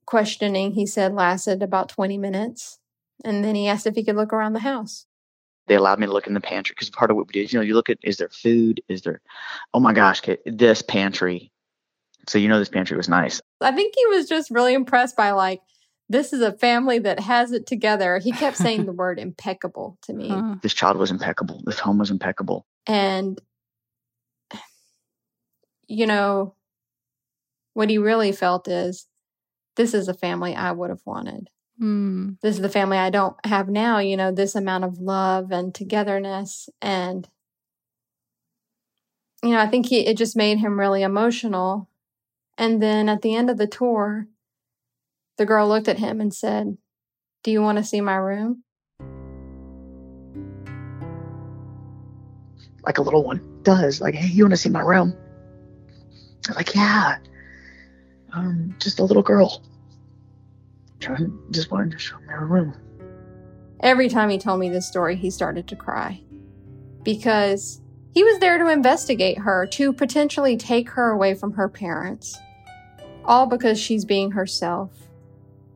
questioning, 0.06 0.72
he 0.72 0.86
said, 0.86 1.14
lasted 1.14 1.62
about 1.62 1.88
20 1.88 2.18
minutes. 2.18 2.78
And 3.24 3.44
then 3.44 3.54
he 3.54 3.68
asked 3.68 3.86
if 3.86 3.94
he 3.94 4.04
could 4.04 4.16
look 4.16 4.32
around 4.32 4.54
the 4.54 4.60
house. 4.60 5.06
They 5.66 5.74
allowed 5.74 5.98
me 5.98 6.06
to 6.06 6.12
look 6.12 6.26
in 6.26 6.34
the 6.34 6.40
pantry 6.40 6.74
because 6.74 6.88
part 6.88 7.10
of 7.10 7.16
what 7.16 7.26
we 7.26 7.32
do 7.32 7.42
is, 7.42 7.52
you 7.52 7.58
know, 7.58 7.64
you 7.64 7.74
look 7.74 7.90
at 7.90 7.98
is 8.02 8.16
there 8.16 8.30
food? 8.30 8.80
Is 8.88 9.02
there, 9.02 9.20
oh 9.74 9.80
my 9.80 9.92
gosh, 9.92 10.22
this 10.46 10.80
pantry. 10.80 11.52
So, 12.26 12.38
you 12.38 12.48
know, 12.48 12.58
this 12.58 12.70
pantry 12.70 12.96
was 12.96 13.08
nice. 13.08 13.40
I 13.60 13.72
think 13.72 13.94
he 13.96 14.06
was 14.06 14.28
just 14.28 14.50
really 14.50 14.72
impressed 14.72 15.16
by 15.16 15.32
like, 15.32 15.60
this 16.08 16.32
is 16.32 16.40
a 16.40 16.52
family 16.52 16.98
that 17.00 17.20
has 17.20 17.52
it 17.52 17.66
together. 17.66 18.18
He 18.18 18.32
kept 18.32 18.56
saying 18.64 18.86
the 18.86 18.92
word 18.92 19.18
impeccable 19.18 19.98
to 20.02 20.14
me. 20.14 20.30
Huh. 20.30 20.56
This 20.62 20.74
child 20.74 20.96
was 20.96 21.10
impeccable. 21.10 21.60
This 21.66 21.78
home 21.78 21.98
was 21.98 22.10
impeccable. 22.10 22.64
And, 22.86 23.38
you 25.86 26.06
know, 26.06 26.54
what 27.78 27.90
he 27.90 27.96
really 27.96 28.32
felt 28.32 28.66
is 28.66 29.06
this 29.76 29.94
is 29.94 30.08
a 30.08 30.12
family 30.12 30.52
I 30.52 30.72
would 30.72 30.90
have 30.90 31.02
wanted. 31.04 31.48
Mm. 31.80 32.36
This 32.42 32.56
is 32.56 32.60
the 32.60 32.68
family 32.68 32.98
I 32.98 33.08
don't 33.08 33.36
have 33.46 33.68
now, 33.68 34.00
you 34.00 34.16
know, 34.16 34.32
this 34.32 34.56
amount 34.56 34.82
of 34.82 34.98
love 34.98 35.52
and 35.52 35.72
togetherness. 35.72 36.68
And, 36.82 37.28
you 39.44 39.50
know, 39.50 39.60
I 39.60 39.68
think 39.68 39.86
he, 39.86 40.00
it 40.08 40.16
just 40.16 40.34
made 40.34 40.58
him 40.58 40.76
really 40.76 41.04
emotional. 41.04 41.88
And 42.58 42.82
then 42.82 43.08
at 43.08 43.22
the 43.22 43.36
end 43.36 43.48
of 43.48 43.58
the 43.58 43.68
tour, 43.68 44.26
the 45.36 45.46
girl 45.46 45.68
looked 45.68 45.86
at 45.86 46.00
him 46.00 46.20
and 46.20 46.34
said, 46.34 46.78
Do 47.44 47.52
you 47.52 47.62
want 47.62 47.78
to 47.78 47.84
see 47.84 48.00
my 48.00 48.16
room? 48.16 48.64
Like 52.84 52.98
a 52.98 53.02
little 53.02 53.22
one 53.22 53.60
does. 53.62 54.00
Like, 54.00 54.16
hey, 54.16 54.26
you 54.26 54.42
want 54.42 54.54
to 54.54 54.56
see 54.56 54.68
my 54.68 54.80
room? 54.80 55.16
I'm 56.48 56.56
like, 56.56 56.74
yeah 56.74 57.18
um, 58.32 58.74
just 58.78 58.98
a 58.98 59.04
little 59.04 59.22
girl. 59.22 59.62
Trying, 61.00 61.38
just 61.50 61.70
wanted 61.70 61.92
to 61.92 61.98
show 61.98 62.18
me 62.18 62.26
her 62.28 62.46
room. 62.46 62.74
Every 63.80 64.08
time 64.08 64.30
he 64.30 64.38
told 64.38 64.58
me 64.58 64.68
this 64.68 64.88
story, 64.88 65.14
he 65.16 65.30
started 65.30 65.68
to 65.68 65.76
cry 65.76 66.20
because 67.04 67.80
he 68.12 68.24
was 68.24 68.40
there 68.40 68.58
to 68.58 68.68
investigate 68.68 69.38
her, 69.38 69.66
to 69.68 69.92
potentially 69.92 70.56
take 70.56 70.90
her 70.90 71.10
away 71.10 71.34
from 71.34 71.52
her 71.52 71.68
parents, 71.68 72.36
all 73.24 73.46
because 73.46 73.78
she's 73.78 74.04
being 74.04 74.32
herself. 74.32 74.90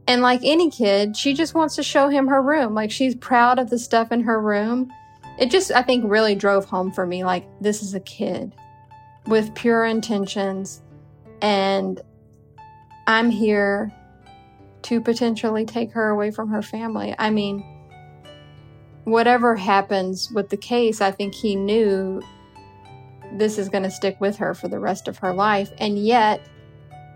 And 0.09 0.21
like 0.21 0.41
any 0.43 0.69
kid, 0.69 1.17
she 1.17 1.35
just 1.35 1.55
wants 1.55 1.77
to 1.77 1.83
show 1.85 2.09
him 2.09 2.27
her 2.27 2.43
room. 2.43 2.75
Like 2.75 2.91
she's 2.91 3.15
proud 3.15 3.61
of 3.61 3.71
the 3.71 3.79
stuff 3.79 4.11
in 4.11 4.23
her 4.23 4.41
room. 4.41 4.91
It 5.39 5.51
just, 5.51 5.71
I 5.71 5.83
think, 5.83 6.05
really 6.11 6.35
drove 6.35 6.65
home 6.65 6.91
for 6.91 7.07
me 7.07 7.23
like, 7.23 7.47
this 7.61 7.83
is 7.83 7.95
a 7.95 8.01
kid 8.01 8.55
with 9.27 9.55
pure 9.55 9.85
intentions 9.85 10.83
and 11.41 12.01
I'm 13.07 13.31
here 13.31 13.93
to 14.83 15.01
potentially 15.01 15.65
take 15.65 15.93
her 15.93 16.09
away 16.09 16.31
from 16.31 16.49
her 16.51 16.63
family. 16.63 17.15
I 17.19 17.31
mean, 17.31 17.65
whatever 19.05 19.57
happens 19.57 20.31
with 20.31 20.49
the 20.51 20.57
case, 20.57 21.01
I 21.01 21.11
think 21.11 21.35
he 21.35 21.57
knew 21.57 22.23
this 23.33 23.59
is 23.59 23.69
going 23.69 23.85
to 23.85 23.91
stick 23.91 24.21
with 24.21 24.37
her 24.37 24.55
for 24.55 24.69
the 24.69 24.79
rest 24.79 25.09
of 25.09 25.19
her 25.19 25.33
life. 25.33 25.71
And 25.79 25.99
yet, 25.99 26.47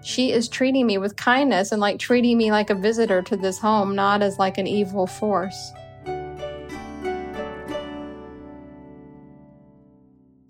she 0.02 0.32
is 0.32 0.48
treating 0.48 0.86
me 0.86 0.98
with 0.98 1.16
kindness 1.16 1.72
and 1.72 1.80
like 1.80 1.98
treating 1.98 2.38
me 2.38 2.50
like 2.50 2.70
a 2.70 2.74
visitor 2.74 3.22
to 3.22 3.36
this 3.36 3.58
home, 3.58 3.94
not 3.94 4.22
as 4.22 4.38
like 4.38 4.58
an 4.58 4.66
evil 4.66 5.06
force. 5.06 5.72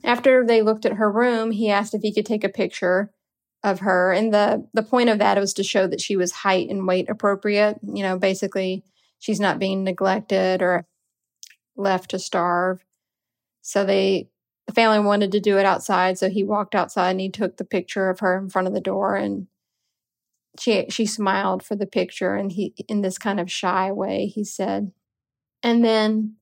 After 0.04 0.46
they 0.46 0.62
looked 0.62 0.86
at 0.86 0.94
her 0.94 1.10
room, 1.10 1.50
he 1.50 1.70
asked 1.70 1.94
if 1.94 2.02
he 2.02 2.14
could 2.14 2.26
take 2.26 2.44
a 2.44 2.48
picture 2.48 3.12
of 3.66 3.80
her. 3.80 4.12
And 4.12 4.32
the 4.32 4.66
the 4.72 4.82
point 4.82 5.10
of 5.10 5.18
that 5.18 5.38
was 5.38 5.52
to 5.54 5.64
show 5.64 5.86
that 5.88 6.00
she 6.00 6.16
was 6.16 6.30
height 6.30 6.70
and 6.70 6.86
weight 6.86 7.10
appropriate. 7.10 7.78
You 7.82 8.04
know, 8.04 8.16
basically 8.16 8.84
she's 9.18 9.40
not 9.40 9.58
being 9.58 9.82
neglected 9.82 10.62
or 10.62 10.86
left 11.76 12.12
to 12.12 12.18
starve. 12.18 12.84
So 13.62 13.84
they 13.84 14.30
the 14.68 14.72
family 14.72 15.00
wanted 15.00 15.32
to 15.32 15.40
do 15.40 15.58
it 15.58 15.66
outside, 15.66 16.16
so 16.16 16.30
he 16.30 16.44
walked 16.44 16.74
outside 16.74 17.10
and 17.10 17.20
he 17.20 17.28
took 17.28 17.56
the 17.56 17.64
picture 17.64 18.08
of 18.08 18.20
her 18.20 18.38
in 18.38 18.48
front 18.48 18.68
of 18.68 18.74
the 18.74 18.80
door 18.80 19.16
and 19.16 19.48
she 20.58 20.86
she 20.88 21.04
smiled 21.04 21.64
for 21.64 21.74
the 21.74 21.86
picture 21.86 22.34
and 22.36 22.52
he 22.52 22.72
in 22.88 23.02
this 23.02 23.18
kind 23.18 23.40
of 23.40 23.50
shy 23.50 23.90
way 23.90 24.26
he 24.26 24.44
said. 24.44 24.92
And 25.62 25.84
then 25.84 26.36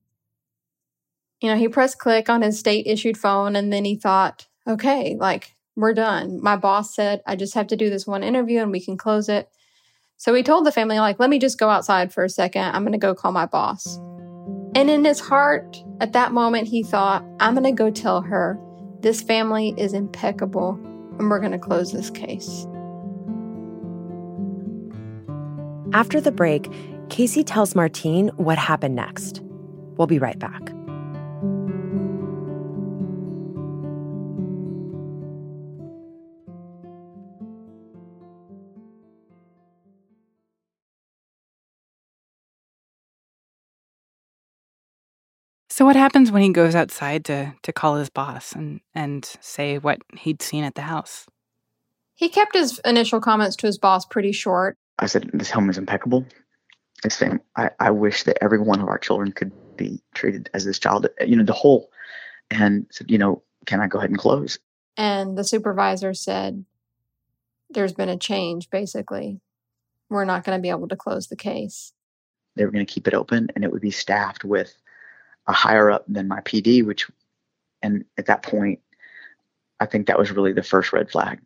you 1.41 1.49
know, 1.49 1.57
he 1.57 1.67
pressed 1.67 1.99
click 1.99 2.29
on 2.29 2.43
his 2.43 2.59
state 2.59 2.87
issued 2.87 3.17
phone 3.17 3.55
and 3.55 3.73
then 3.73 3.83
he 3.83 3.95
thought, 3.95 4.47
okay, 4.67 5.17
like 5.19 5.54
we're 5.75 5.93
done. 5.93 6.41
My 6.41 6.55
boss 6.55 6.95
said, 6.95 7.21
I 7.25 7.35
just 7.35 7.53
have 7.55 7.67
to 7.67 7.75
do 7.75 7.89
this 7.89 8.07
one 8.07 8.23
interview 8.23 8.61
and 8.61 8.71
we 8.71 8.79
can 8.79 8.97
close 8.97 9.29
it. 9.29 9.49
So 10.17 10.33
he 10.33 10.43
told 10.43 10.65
the 10.65 10.71
family, 10.71 10.99
like, 10.99 11.19
let 11.19 11.29
me 11.29 11.39
just 11.39 11.59
go 11.59 11.69
outside 11.69 12.13
for 12.13 12.23
a 12.23 12.29
second. 12.29 12.63
I'm 12.63 12.83
going 12.83 12.93
to 12.93 12.97
go 12.97 13.13
call 13.13 13.31
my 13.31 13.45
boss. 13.45 13.97
And 14.75 14.89
in 14.89 15.03
his 15.03 15.19
heart, 15.19 15.77
at 15.99 16.13
that 16.13 16.31
moment, 16.31 16.67
he 16.67 16.83
thought, 16.83 17.25
I'm 17.39 17.53
going 17.53 17.65
to 17.65 17.71
go 17.71 17.91
tell 17.91 18.21
her 18.21 18.59
this 19.01 19.21
family 19.21 19.73
is 19.77 19.93
impeccable 19.93 20.79
and 21.19 21.29
we're 21.29 21.39
going 21.39 21.51
to 21.51 21.59
close 21.59 21.91
this 21.91 22.09
case. 22.09 22.65
After 25.93 26.19
the 26.19 26.31
break, 26.31 26.71
Casey 27.09 27.43
tells 27.43 27.75
Martine 27.75 28.29
what 28.35 28.57
happened 28.57 28.95
next. 28.95 29.41
We'll 29.97 30.07
be 30.07 30.19
right 30.19 30.39
back. 30.39 30.73
So 45.75 45.83
what 45.83 45.97
happens 45.97 46.31
when 46.31 46.41
he 46.41 46.53
goes 46.53 46.73
outside 46.73 47.25
to 47.25 47.53
to 47.63 47.73
call 47.73 47.95
his 47.95 48.09
boss 48.09 48.53
and 48.53 48.79
and 48.93 49.25
say 49.41 49.77
what 49.77 49.99
he'd 50.17 50.41
seen 50.41 50.63
at 50.63 50.75
the 50.75 50.83
house? 50.83 51.25
He 52.13 52.29
kept 52.29 52.55
his 52.55 52.79
initial 52.85 53.19
comments 53.19 53.57
to 53.57 53.67
his 53.67 53.77
boss 53.77 54.05
pretty 54.05 54.31
short. 54.31 54.77
I 54.99 55.07
said, 55.07 55.29
"This 55.33 55.51
home 55.51 55.69
is 55.69 55.77
impeccable. 55.77 56.25
It's 57.03 57.17
fam- 57.17 57.41
I, 57.57 57.71
I 57.77 57.91
wish 57.91 58.23
that 58.23 58.41
every 58.41 58.61
one 58.61 58.79
of 58.79 58.87
our 58.87 58.97
children 58.97 59.33
could 59.33 59.51
be 59.75 60.01
treated 60.13 60.49
as 60.53 60.63
this 60.63 60.79
child, 60.79 61.07
you 61.19 61.35
know, 61.35 61.43
the 61.43 61.51
whole." 61.51 61.89
And 62.49 62.87
said, 62.89 63.11
"You 63.11 63.17
know, 63.17 63.43
can 63.65 63.81
I 63.81 63.87
go 63.87 63.97
ahead 63.97 64.11
and 64.11 64.17
close?" 64.17 64.57
And 64.95 65.37
the 65.37 65.43
supervisor 65.43 66.13
said, 66.13 66.63
"There's 67.69 67.91
been 67.91 68.07
a 68.07 68.17
change. 68.17 68.69
Basically, 68.69 69.41
we're 70.09 70.23
not 70.23 70.45
going 70.45 70.57
to 70.57 70.61
be 70.61 70.69
able 70.69 70.87
to 70.87 70.95
close 70.95 71.27
the 71.27 71.35
case." 71.35 71.91
They 72.55 72.63
were 72.63 72.71
going 72.71 72.85
to 72.85 72.93
keep 72.93 73.09
it 73.09 73.13
open, 73.13 73.49
and 73.53 73.65
it 73.65 73.73
would 73.73 73.81
be 73.81 73.91
staffed 73.91 74.45
with 74.45 74.73
a 75.47 75.53
higher 75.53 75.91
up 75.91 76.05
than 76.07 76.27
my 76.27 76.41
PD, 76.41 76.85
which, 76.85 77.09
and 77.81 78.05
at 78.17 78.25
that 78.27 78.43
point, 78.43 78.79
I 79.79 79.85
think 79.85 80.07
that 80.07 80.19
was 80.19 80.31
really 80.31 80.53
the 80.53 80.63
first 80.63 80.93
red 80.93 81.11
flag. 81.11 81.39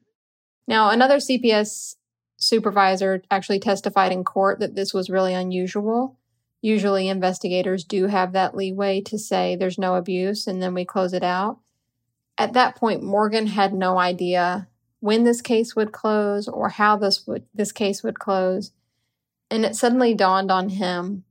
Now, 0.68 0.90
another 0.90 1.18
CPS 1.18 1.96
supervisor 2.38 3.24
actually 3.30 3.60
testified 3.60 4.12
in 4.12 4.24
court 4.24 4.60
that 4.60 4.76
this 4.76 4.94
was 4.94 5.10
really 5.10 5.34
unusual. 5.34 6.18
Usually, 6.62 7.08
investigators 7.08 7.84
do 7.84 8.08
have 8.08 8.34
that 8.34 8.56
leeway 8.56 9.02
to 9.02 9.18
say 9.18 9.56
there's 9.56 9.78
no 9.78 9.96
abuse 9.96 10.48
and 10.48 10.62
then 10.62 10.74
we 10.74 10.86
close 10.86 11.14
it 11.14 11.24
out. 11.24 11.60
At 12.38 12.54
that 12.54 12.76
point, 12.76 13.04
Morgan 13.04 13.48
had 13.48 13.74
no 13.74 13.98
idea 13.98 14.68
when 15.00 15.24
this 15.24 15.42
case 15.42 15.76
would 15.76 15.92
close 15.92 16.48
or 16.48 16.70
how 16.70 16.98
this 16.98 17.26
would 17.26 17.46
this 17.54 17.72
case 17.72 18.04
would 18.04 18.20
close. 18.20 18.72
And 19.50 19.66
it 19.66 19.76
suddenly 19.76 20.14
dawned 20.14 20.52
on 20.52 20.70
him 20.70 21.24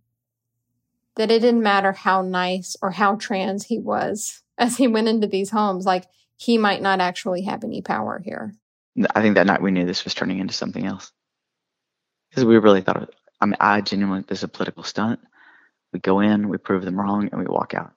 that 1.19 1.31
it 1.31 1.41
didn't 1.41 1.63
matter 1.63 1.93
how 1.93 2.23
nice 2.23 2.77
or 2.81 2.93
how 2.93 3.17
trans 3.17 3.67
he 3.67 3.79
was 3.79 4.43
as 4.57 4.77
he 4.77 4.89
went 4.89 5.09
into 5.09 5.27
these 5.27 5.51
homes. 5.51 5.85
Like 5.85 6.07
he 6.37 6.57
might 6.57 6.81
not 6.81 7.01
actually 7.01 7.43
have 7.43 7.65
any 7.65 7.83
power 7.83 8.23
here. 8.25 8.55
I 9.15 9.21
think 9.21 9.35
that 9.35 9.47
night 9.47 9.63
we 9.63 9.71
knew 9.71 9.85
this 9.85 10.05
was 10.05 10.15
turning 10.15 10.39
into 10.39 10.55
something 10.55 10.87
else 10.87 11.13
because 12.31 12.45
we 12.45 12.57
really 12.59 12.81
thought 12.81 13.03
it. 13.03 13.15
I 13.41 13.47
mean, 13.47 13.57
I 13.61 13.81
genuinely 13.81 14.25
this 14.27 14.39
is 14.39 14.45
a 14.45 14.49
political 14.49 14.83
stunt. 14.83 15.21
We 15.93 16.01
go 16.01 16.21
in, 16.21 16.49
we 16.49 16.59
prove 16.59 16.85
them 16.85 17.01
wrong, 17.01 17.29
and 17.31 17.41
we 17.41 17.47
walk 17.47 17.75
out, 17.75 17.93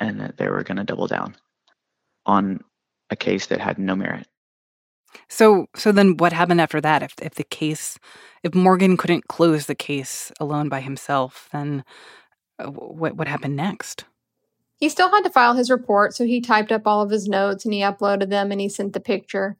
and 0.00 0.20
that 0.20 0.36
they 0.36 0.48
were 0.48 0.62
going 0.62 0.76
to 0.76 0.84
double 0.84 1.06
down 1.06 1.36
on 2.26 2.60
a 3.10 3.16
case 3.16 3.46
that 3.46 3.60
had 3.60 3.78
no 3.78 3.96
merit. 3.96 4.26
So, 5.28 5.66
so 5.74 5.92
then 5.92 6.16
what 6.16 6.32
happened 6.32 6.60
after 6.60 6.80
that? 6.80 7.02
If 7.02 7.14
if 7.22 7.34
the 7.34 7.44
case, 7.44 7.98
if 8.42 8.54
Morgan 8.54 8.96
couldn't 8.96 9.28
close 9.28 9.66
the 9.66 9.74
case 9.74 10.32
alone 10.40 10.68
by 10.68 10.80
himself, 10.80 11.48
then 11.52 11.84
Uh, 12.58 12.70
what 12.70 13.16
what 13.16 13.28
happened 13.28 13.56
next? 13.56 14.04
He 14.76 14.88
still 14.88 15.10
had 15.10 15.22
to 15.22 15.30
file 15.30 15.54
his 15.54 15.70
report, 15.70 16.14
so 16.14 16.24
he 16.24 16.40
typed 16.40 16.72
up 16.72 16.86
all 16.86 17.02
of 17.02 17.10
his 17.10 17.28
notes 17.28 17.64
and 17.64 17.72
he 17.72 17.80
uploaded 17.80 18.28
them 18.28 18.52
and 18.52 18.60
he 18.60 18.68
sent 18.68 18.92
the 18.92 19.00
picture. 19.00 19.56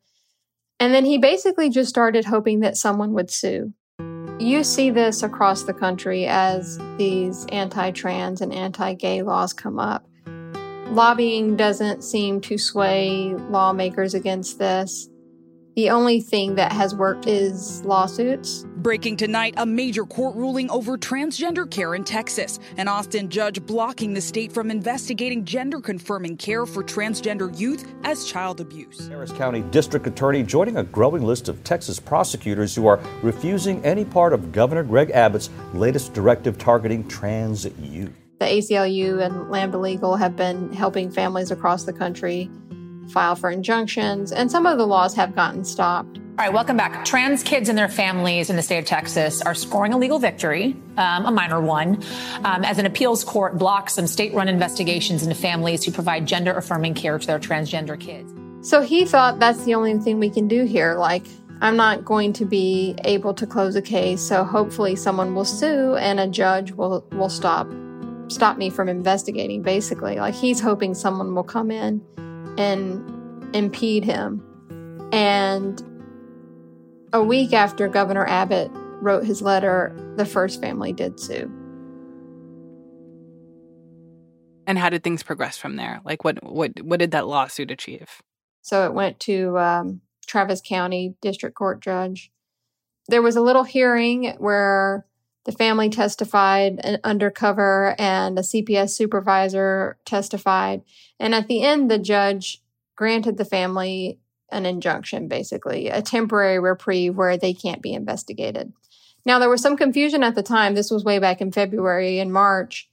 And 0.81 0.93
then 0.93 1.05
he 1.05 1.19
basically 1.19 1.71
just 1.71 1.89
started 1.89 2.27
hoping 2.27 2.61
that 2.61 2.77
someone 2.77 3.13
would 3.13 3.31
sue. 3.31 3.73
You 4.41 4.65
see 4.65 4.91
this 4.91 5.23
across 5.23 5.63
the 5.63 5.73
country 5.73 6.27
as 6.27 6.79
these 6.99 7.47
anti 7.47 7.93
trans 7.93 8.41
and 8.41 8.53
anti 8.53 8.95
gay 8.95 9.23
laws 9.23 9.53
come 9.53 9.79
up. 9.79 10.07
Lobbying 10.89 11.57
doesn't 11.57 12.03
seem 12.03 12.41
to 12.43 12.59
sway 12.59 13.35
lawmakers 13.49 14.13
against 14.13 14.59
this. 14.59 15.09
The 15.77 15.91
only 15.91 16.21
thing 16.21 16.55
that 16.55 16.71
has 16.71 16.95
worked 16.95 17.27
is 17.27 17.85
lawsuits. 17.85 18.65
Breaking 18.77 19.17
tonight, 19.17 19.55
a 19.57 19.67
major 19.67 20.05
court 20.05 20.37
ruling 20.37 20.71
over 20.71 20.97
transgender 20.97 21.69
care 21.69 21.97
in 21.97 22.05
Texas. 22.05 22.61
An 22.77 22.87
Austin 22.87 23.29
judge 23.29 23.61
blocking 23.67 24.15
the 24.15 24.21
state 24.21 24.53
from 24.53 24.71
investigating 24.71 25.45
gender 25.45 25.81
confirming 25.81 26.37
care 26.37 26.65
for 26.65 26.85
transgender 26.85 27.59
youth 27.59 27.93
as 28.05 28.25
child 28.25 28.61
abuse. 28.61 29.09
Harris 29.09 29.33
County 29.33 29.63
District 29.63 30.07
Attorney 30.07 30.45
joining 30.45 30.77
a 30.77 30.85
growing 30.85 31.25
list 31.25 31.49
of 31.49 31.65
Texas 31.65 31.99
prosecutors 31.99 32.73
who 32.73 32.87
are 32.87 33.01
refusing 33.23 33.85
any 33.85 34.05
part 34.05 34.33
of 34.33 34.53
Governor 34.53 34.85
Greg 34.85 35.11
Abbott's 35.11 35.51
latest 35.73 36.15
directive 36.15 36.57
targeting 36.57 37.09
trans 37.09 37.67
youth. 37.81 38.13
The 38.41 38.47
ACLU 38.47 39.25
and 39.25 39.51
Lambda 39.51 39.79
Legal 39.79 40.17
have 40.17 40.37
been 40.37 40.73
helping 40.73 41.11
families 41.11 41.51
across 41.51 41.85
the 41.85 41.93
country 41.93 42.51
file 43.09 43.37
for 43.37 43.51
injunctions, 43.51 44.33
and 44.33 44.51
some 44.51 44.67
of 44.67 44.79
the 44.79 44.87
laws 44.87 45.15
have 45.15 45.35
gotten 45.35 45.65
stopped. 45.65 46.19
All 46.37 46.45
right, 46.45 46.53
welcome 46.53 46.77
back. 46.77 47.05
Trans 47.05 47.45
kids 47.45 47.69
and 47.69 47.79
their 47.79 47.89
families 47.89 48.51
in 48.51 48.57
the 48.57 48.63
state 48.63 48.79
of 48.79 48.87
Texas 48.87 49.41
are 49.41 49.55
scoring 49.55 49.93
a 49.93 49.99
legal 49.99 50.19
victory, 50.19 50.75
um, 50.97 51.27
a 51.27 51.31
minor 51.31 51.61
one, 51.61 52.03
um, 52.43 52.65
as 52.65 52.79
an 52.79 52.87
appeals 52.87 53.23
court 53.23 53.57
blocks 53.57 53.95
some 53.95 54.09
state 54.09 54.35
run 54.35 54.49
investigations 54.49 55.23
into 55.23 55.37
families 55.37 55.85
who 55.85 55.93
provide 55.93 56.27
gender 56.27 56.53
affirming 56.53 56.95
care 56.95 57.17
to 57.21 57.27
their 57.27 57.39
transgender 57.39 57.99
kids. 57.99 58.33
So 58.69 58.81
he 58.81 59.05
thought 59.05 59.39
that's 59.39 59.63
the 59.65 59.75
only 59.77 59.97
thing 59.99 60.19
we 60.19 60.29
can 60.29 60.49
do 60.49 60.65
here. 60.65 60.97
Like, 60.97 61.25
I'm 61.61 61.77
not 61.77 62.05
going 62.05 62.33
to 62.33 62.45
be 62.45 62.97
able 63.05 63.33
to 63.35 63.47
close 63.47 63.77
a 63.77 63.83
case, 63.83 64.21
so 64.21 64.43
hopefully 64.43 64.97
someone 64.97 65.37
will 65.37 65.45
sue 65.45 65.95
and 65.95 66.19
a 66.19 66.27
judge 66.27 66.73
will, 66.73 67.07
will 67.13 67.29
stop 67.29 67.69
stop 68.29 68.57
me 68.57 68.71
from 68.71 68.89
investigating 68.89 69.61
basically 69.61 70.17
like 70.17 70.35
he's 70.35 70.59
hoping 70.59 70.95
someone 70.95 71.35
will 71.35 71.45
come 71.45 71.71
in 71.71 72.01
and 72.59 73.55
impede 73.55 74.05
him. 74.05 74.43
And 75.13 75.83
a 77.13 77.23
week 77.23 77.53
after 77.53 77.89
Governor 77.89 78.27
Abbott 78.27 78.71
wrote 79.01 79.25
his 79.25 79.43
letter, 79.43 79.95
the 80.17 80.27
first 80.27 80.61
family 80.61 80.93
did 80.93 81.21
sue. 81.21 81.51
And 84.67 84.79
how 84.79 84.89
did 84.89 85.05
things 85.05 85.23
progress 85.23 85.59
from 85.59 85.77
there? 85.77 86.01
Like, 86.05 86.25
what 86.25 86.43
what 86.43 86.81
what 86.83 86.99
did 86.99 87.11
that 87.11 87.27
lawsuit 87.27 87.71
achieve? 87.71 88.23
So 88.63 88.87
it 88.87 88.95
went 88.95 89.21
to 89.21 89.59
um, 89.59 90.01
Travis 90.27 90.63
County 90.67 91.17
District 91.21 91.55
Court 91.55 91.83
judge. 91.83 92.33
There 93.09 93.23
was 93.23 93.37
a 93.37 93.43
little 93.43 93.65
hearing 93.65 94.35
where 94.39 95.07
the 95.45 95.53
family 95.53 95.91
testified 95.91 96.81
an 96.83 96.99
undercover 97.05 97.95
and 97.99 98.39
a 98.39 98.43
CPS 98.43 98.91
supervisor 98.91 99.99
testified. 100.05 100.83
And 101.21 101.35
at 101.35 101.49
the 101.49 101.63
end, 101.63 101.91
the 101.91 101.99
judge 101.99 102.63
granted 102.97 103.37
the 103.37 103.45
family 103.45 104.19
an 104.51 104.67
injunction, 104.67 105.27
basically, 105.27 105.89
a 105.89 106.01
temporary 106.01 106.59
reprieve 106.59 107.17
where 107.17 107.37
they 107.37 107.53
can't 107.53 107.83
be 107.83 107.93
investigated. 107.93 108.73
Now, 109.27 109.39
there 109.39 109.49
was 109.51 109.61
some 109.61 109.77
confusion 109.77 110.23
at 110.23 110.35
the 110.35 110.43
time. 110.43 110.75
This 110.75 110.91
was 110.91 111.05
way 111.05 111.19
back 111.19 111.41
in 111.41 111.51
February 111.51 112.19
and 112.19 112.33
March. 112.33 112.89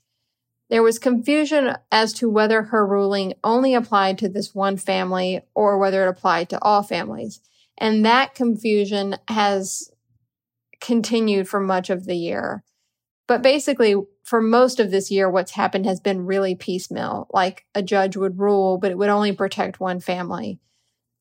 There 0.70 0.82
was 0.82 0.98
confusion 0.98 1.76
as 1.92 2.14
to 2.14 2.30
whether 2.30 2.64
her 2.64 2.88
ruling 2.88 3.34
only 3.44 3.74
applied 3.74 4.18
to 4.20 4.30
this 4.30 4.56
one 4.56 4.78
family 4.78 5.42
or 5.54 5.78
whether 5.78 6.06
it 6.06 6.10
applied 6.10 6.50
to 6.50 6.64
all 6.64 6.82
families. 6.82 7.42
And 7.78 8.06
that 8.06 8.34
confusion 8.34 9.18
has 9.28 9.91
continued 10.82 11.48
for 11.48 11.60
much 11.60 11.90
of 11.90 12.06
the 12.06 12.16
year. 12.16 12.64
But 13.28 13.42
basically, 13.42 13.96
for 14.24 14.42
most 14.42 14.80
of 14.80 14.92
this 14.92 15.10
year, 15.10 15.30
what's 15.30 15.52
happened 15.52 15.86
has 15.86 16.00
been 16.00 16.26
really 16.26 16.56
piecemeal. 16.56 17.28
Like 17.32 17.66
a 17.74 17.82
judge 17.82 18.18
would 18.18 18.40
rule, 18.40 18.78
but 18.78 18.92
it 18.92 18.98
would 18.98 19.10
only 19.10 19.32
protect 19.32 19.80
one 19.80 20.00
family, 20.00 20.60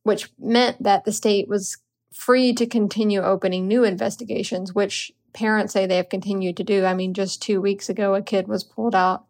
which 0.02 0.30
meant 0.38 0.82
that 0.82 1.04
the 1.04 1.12
state 1.12 1.46
was 1.46 1.78
free 2.12 2.52
to 2.54 2.66
continue 2.66 3.20
opening 3.20 3.68
new 3.68 3.84
investigations, 3.84 4.74
which 4.74 5.12
parents 5.32 5.72
say 5.72 5.86
they 5.86 5.96
have 5.96 6.08
continued 6.08 6.56
to 6.56 6.64
do. 6.64 6.84
I 6.84 6.94
mean, 6.94 7.14
just 7.14 7.40
two 7.40 7.60
weeks 7.60 7.88
ago, 7.88 8.14
a 8.14 8.22
kid 8.22 8.48
was 8.48 8.64
pulled 8.64 8.94
out 8.94 9.26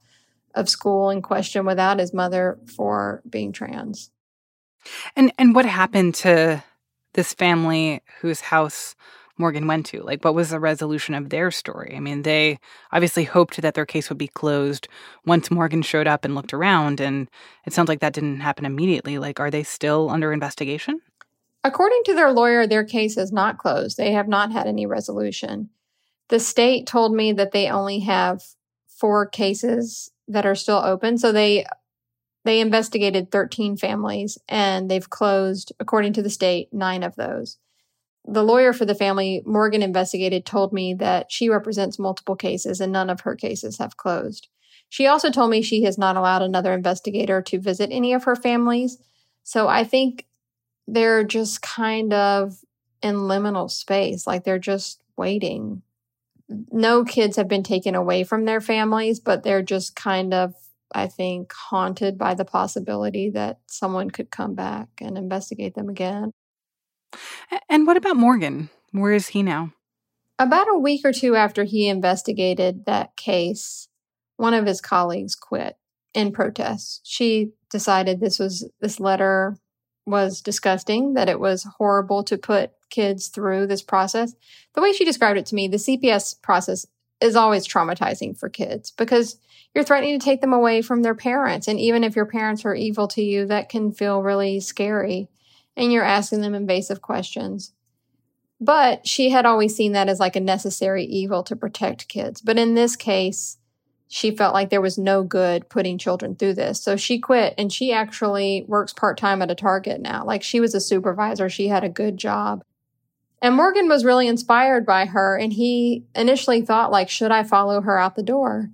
of 0.54 0.68
school 0.68 1.10
in 1.10 1.22
question 1.22 1.66
without 1.66 1.98
his 1.98 2.14
mother 2.14 2.58
for 2.76 3.22
being 3.28 3.52
trans. 3.52 4.10
And 5.14 5.32
and 5.38 5.54
what 5.54 5.66
happened 5.66 6.14
to 6.16 6.64
this 7.12 7.34
family 7.34 8.00
whose 8.20 8.40
house 8.40 8.94
Morgan 9.40 9.66
went 9.66 9.86
to? 9.86 10.02
Like, 10.02 10.24
what 10.24 10.34
was 10.34 10.50
the 10.50 10.60
resolution 10.60 11.14
of 11.14 11.30
their 11.30 11.50
story? 11.50 11.94
I 11.96 12.00
mean, 12.00 12.22
they 12.22 12.60
obviously 12.92 13.24
hoped 13.24 13.60
that 13.60 13.74
their 13.74 13.86
case 13.86 14.08
would 14.08 14.18
be 14.18 14.28
closed 14.28 14.86
once 15.26 15.50
Morgan 15.50 15.82
showed 15.82 16.06
up 16.06 16.24
and 16.24 16.34
looked 16.34 16.54
around, 16.54 17.00
and 17.00 17.28
it 17.66 17.72
sounds 17.72 17.88
like 17.88 18.00
that 18.00 18.12
didn't 18.12 18.40
happen 18.40 18.66
immediately. 18.66 19.18
Like, 19.18 19.40
are 19.40 19.50
they 19.50 19.62
still 19.62 20.10
under 20.10 20.32
investigation? 20.32 21.00
According 21.64 22.02
to 22.04 22.14
their 22.14 22.30
lawyer, 22.30 22.66
their 22.66 22.84
case 22.84 23.16
is 23.16 23.32
not 23.32 23.58
closed. 23.58 23.96
They 23.96 24.12
have 24.12 24.28
not 24.28 24.52
had 24.52 24.66
any 24.66 24.86
resolution. 24.86 25.70
The 26.28 26.40
state 26.40 26.86
told 26.86 27.12
me 27.12 27.32
that 27.32 27.52
they 27.52 27.68
only 27.68 28.00
have 28.00 28.42
four 28.86 29.26
cases 29.26 30.10
that 30.28 30.46
are 30.46 30.54
still 30.54 30.78
open. 30.78 31.18
So 31.18 31.32
they 31.32 31.66
they 32.44 32.60
investigated 32.60 33.30
13 33.30 33.76
families 33.76 34.38
and 34.48 34.90
they've 34.90 35.10
closed, 35.10 35.72
according 35.78 36.14
to 36.14 36.22
the 36.22 36.30
state, 36.30 36.72
nine 36.72 37.02
of 37.02 37.16
those 37.16 37.58
the 38.26 38.44
lawyer 38.44 38.72
for 38.72 38.84
the 38.84 38.94
family 38.94 39.42
Morgan 39.46 39.82
investigated 39.82 40.44
told 40.44 40.72
me 40.72 40.94
that 40.94 41.32
she 41.32 41.48
represents 41.48 41.98
multiple 41.98 42.36
cases 42.36 42.80
and 42.80 42.92
none 42.92 43.10
of 43.10 43.22
her 43.22 43.34
cases 43.34 43.78
have 43.78 43.96
closed. 43.96 44.48
She 44.88 45.06
also 45.06 45.30
told 45.30 45.50
me 45.50 45.62
she 45.62 45.84
has 45.84 45.96
not 45.96 46.16
allowed 46.16 46.42
another 46.42 46.74
investigator 46.74 47.40
to 47.42 47.60
visit 47.60 47.90
any 47.92 48.12
of 48.12 48.24
her 48.24 48.36
families. 48.36 48.98
So 49.44 49.68
I 49.68 49.84
think 49.84 50.26
they're 50.86 51.24
just 51.24 51.62
kind 51.62 52.12
of 52.12 52.58
in 53.02 53.14
liminal 53.14 53.70
space, 53.70 54.26
like 54.26 54.44
they're 54.44 54.58
just 54.58 55.02
waiting. 55.16 55.82
No 56.48 57.04
kids 57.04 57.36
have 57.36 57.48
been 57.48 57.62
taken 57.62 57.94
away 57.94 58.24
from 58.24 58.44
their 58.44 58.60
families, 58.60 59.20
but 59.20 59.44
they're 59.44 59.62
just 59.62 59.94
kind 59.94 60.34
of, 60.34 60.54
I 60.92 61.06
think, 61.06 61.52
haunted 61.52 62.18
by 62.18 62.34
the 62.34 62.44
possibility 62.44 63.30
that 63.30 63.60
someone 63.66 64.10
could 64.10 64.30
come 64.30 64.54
back 64.54 64.88
and 65.00 65.16
investigate 65.16 65.74
them 65.74 65.88
again. 65.88 66.32
And 67.68 67.86
what 67.86 67.96
about 67.96 68.16
Morgan? 68.16 68.70
Where 68.92 69.12
is 69.12 69.28
he 69.28 69.42
now? 69.42 69.72
About 70.38 70.68
a 70.70 70.78
week 70.78 71.02
or 71.04 71.12
two 71.12 71.36
after 71.36 71.64
he 71.64 71.88
investigated 71.88 72.86
that 72.86 73.16
case, 73.16 73.88
one 74.36 74.54
of 74.54 74.66
his 74.66 74.80
colleagues 74.80 75.34
quit 75.34 75.76
in 76.14 76.32
protest. 76.32 77.02
She 77.04 77.52
decided 77.70 78.20
this 78.20 78.38
was 78.38 78.68
this 78.80 78.98
letter 78.98 79.56
was 80.06 80.40
disgusting, 80.40 81.14
that 81.14 81.28
it 81.28 81.38
was 81.38 81.66
horrible 81.78 82.24
to 82.24 82.38
put 82.38 82.72
kids 82.88 83.28
through 83.28 83.66
this 83.66 83.82
process. 83.82 84.34
The 84.74 84.82
way 84.82 84.92
she 84.92 85.04
described 85.04 85.38
it 85.38 85.46
to 85.46 85.54
me, 85.54 85.68
the 85.68 85.76
CPS 85.76 86.40
process 86.42 86.86
is 87.20 87.36
always 87.36 87.68
traumatizing 87.68 88.36
for 88.36 88.48
kids 88.48 88.90
because 88.90 89.36
you're 89.74 89.84
threatening 89.84 90.18
to 90.18 90.24
take 90.24 90.40
them 90.40 90.52
away 90.52 90.82
from 90.82 91.02
their 91.02 91.14
parents. 91.14 91.68
And 91.68 91.78
even 91.78 92.02
if 92.02 92.16
your 92.16 92.26
parents 92.26 92.64
are 92.64 92.74
evil 92.74 93.06
to 93.08 93.22
you, 93.22 93.46
that 93.46 93.68
can 93.68 93.92
feel 93.92 94.22
really 94.22 94.58
scary 94.60 95.28
and 95.80 95.90
you're 95.90 96.04
asking 96.04 96.42
them 96.42 96.54
invasive 96.54 97.00
questions. 97.00 97.72
But 98.60 99.06
she 99.08 99.30
had 99.30 99.46
always 99.46 99.74
seen 99.74 99.92
that 99.92 100.10
as 100.10 100.20
like 100.20 100.36
a 100.36 100.40
necessary 100.40 101.04
evil 101.04 101.42
to 101.44 101.56
protect 101.56 102.08
kids. 102.08 102.42
But 102.42 102.58
in 102.58 102.74
this 102.74 102.94
case, 102.96 103.56
she 104.06 104.30
felt 104.30 104.52
like 104.52 104.68
there 104.68 104.82
was 104.82 104.98
no 104.98 105.22
good 105.22 105.70
putting 105.70 105.96
children 105.96 106.36
through 106.36 106.54
this. 106.54 106.82
So 106.82 106.96
she 106.96 107.18
quit 107.18 107.54
and 107.56 107.72
she 107.72 107.92
actually 107.92 108.66
works 108.68 108.92
part 108.92 109.16
time 109.16 109.40
at 109.40 109.50
a 109.50 109.54
Target 109.54 110.02
now. 110.02 110.24
Like 110.24 110.42
she 110.42 110.60
was 110.60 110.74
a 110.74 110.80
supervisor, 110.80 111.48
she 111.48 111.68
had 111.68 111.84
a 111.84 111.88
good 111.88 112.18
job. 112.18 112.62
And 113.40 113.54
Morgan 113.54 113.88
was 113.88 114.04
really 114.04 114.28
inspired 114.28 114.84
by 114.84 115.06
her 115.06 115.38
and 115.38 115.54
he 115.54 116.04
initially 116.14 116.60
thought 116.60 116.92
like 116.92 117.08
should 117.08 117.30
I 117.30 117.42
follow 117.42 117.80
her 117.80 117.98
out 117.98 118.16
the 118.16 118.22
door? 118.22 118.68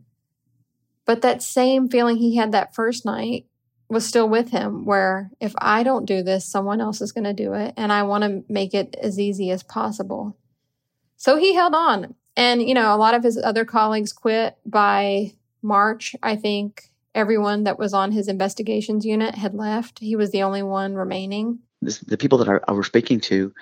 But 1.04 1.22
that 1.22 1.40
same 1.40 1.88
feeling 1.88 2.16
he 2.16 2.34
had 2.34 2.50
that 2.50 2.74
first 2.74 3.04
night 3.04 3.46
was 3.88 4.06
still 4.06 4.28
with 4.28 4.50
him 4.50 4.84
where 4.84 5.30
if 5.40 5.54
I 5.58 5.82
don't 5.82 6.06
do 6.06 6.22
this, 6.22 6.44
someone 6.44 6.80
else 6.80 7.00
is 7.00 7.12
going 7.12 7.24
to 7.24 7.32
do 7.32 7.52
it 7.52 7.74
and 7.76 7.92
I 7.92 8.02
want 8.02 8.24
to 8.24 8.44
make 8.52 8.74
it 8.74 8.96
as 9.00 9.18
easy 9.18 9.50
as 9.50 9.62
possible. 9.62 10.36
So 11.16 11.36
he 11.36 11.54
held 11.54 11.74
on 11.74 12.14
and, 12.36 12.62
you 12.62 12.74
know, 12.74 12.94
a 12.94 12.98
lot 12.98 13.14
of 13.14 13.22
his 13.22 13.38
other 13.38 13.64
colleagues 13.64 14.12
quit 14.12 14.56
by 14.66 15.32
March. 15.62 16.16
I 16.22 16.36
think 16.36 16.90
everyone 17.14 17.64
that 17.64 17.78
was 17.78 17.94
on 17.94 18.12
his 18.12 18.28
investigations 18.28 19.06
unit 19.06 19.34
had 19.34 19.54
left. 19.54 20.00
He 20.00 20.16
was 20.16 20.30
the 20.30 20.42
only 20.42 20.62
one 20.62 20.94
remaining. 20.94 21.60
The 21.80 22.18
people 22.18 22.38
that 22.38 22.48
I, 22.48 22.58
I 22.68 22.72
was 22.72 22.86
speaking 22.86 23.20
to 23.22 23.54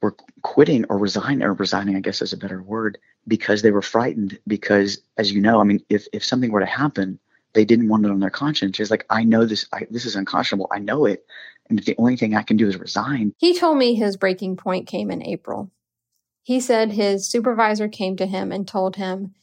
were 0.00 0.16
quitting 0.42 0.84
or 0.88 0.98
resigning, 0.98 1.42
or 1.42 1.54
resigning, 1.54 1.96
I 1.96 2.00
guess 2.00 2.22
is 2.22 2.32
a 2.32 2.38
better 2.38 2.62
word, 2.62 2.98
because 3.26 3.62
they 3.62 3.70
were 3.70 3.82
frightened. 3.82 4.38
Because, 4.46 4.98
as 5.18 5.32
you 5.32 5.40
know, 5.40 5.60
I 5.60 5.64
mean, 5.64 5.80
if, 5.88 6.06
if 6.12 6.24
something 6.24 6.52
were 6.52 6.60
to 6.60 6.66
happen, 6.66 7.18
they 7.54 7.64
didn't 7.64 7.88
want 7.88 8.04
it 8.04 8.10
on 8.10 8.20
their 8.20 8.30
conscience. 8.30 8.78
It's 8.78 8.90
like, 8.90 9.06
I 9.10 9.24
know 9.24 9.46
this, 9.46 9.66
I, 9.72 9.86
this 9.90 10.04
is 10.04 10.16
unconscionable. 10.16 10.68
I 10.72 10.78
know 10.78 11.06
it. 11.06 11.24
And 11.70 11.78
the 11.78 11.94
only 11.98 12.16
thing 12.16 12.34
I 12.34 12.42
can 12.42 12.56
do 12.56 12.68
is 12.68 12.76
resign. 12.76 13.32
He 13.38 13.58
told 13.58 13.78
me 13.78 13.94
his 13.94 14.16
breaking 14.16 14.56
point 14.56 14.86
came 14.86 15.10
in 15.10 15.22
April. 15.22 15.70
He 16.42 16.60
said 16.60 16.92
his 16.92 17.26
supervisor 17.26 17.88
came 17.88 18.16
to 18.16 18.26
him 18.26 18.52
and 18.52 18.68
told 18.68 18.96
him 18.96 19.34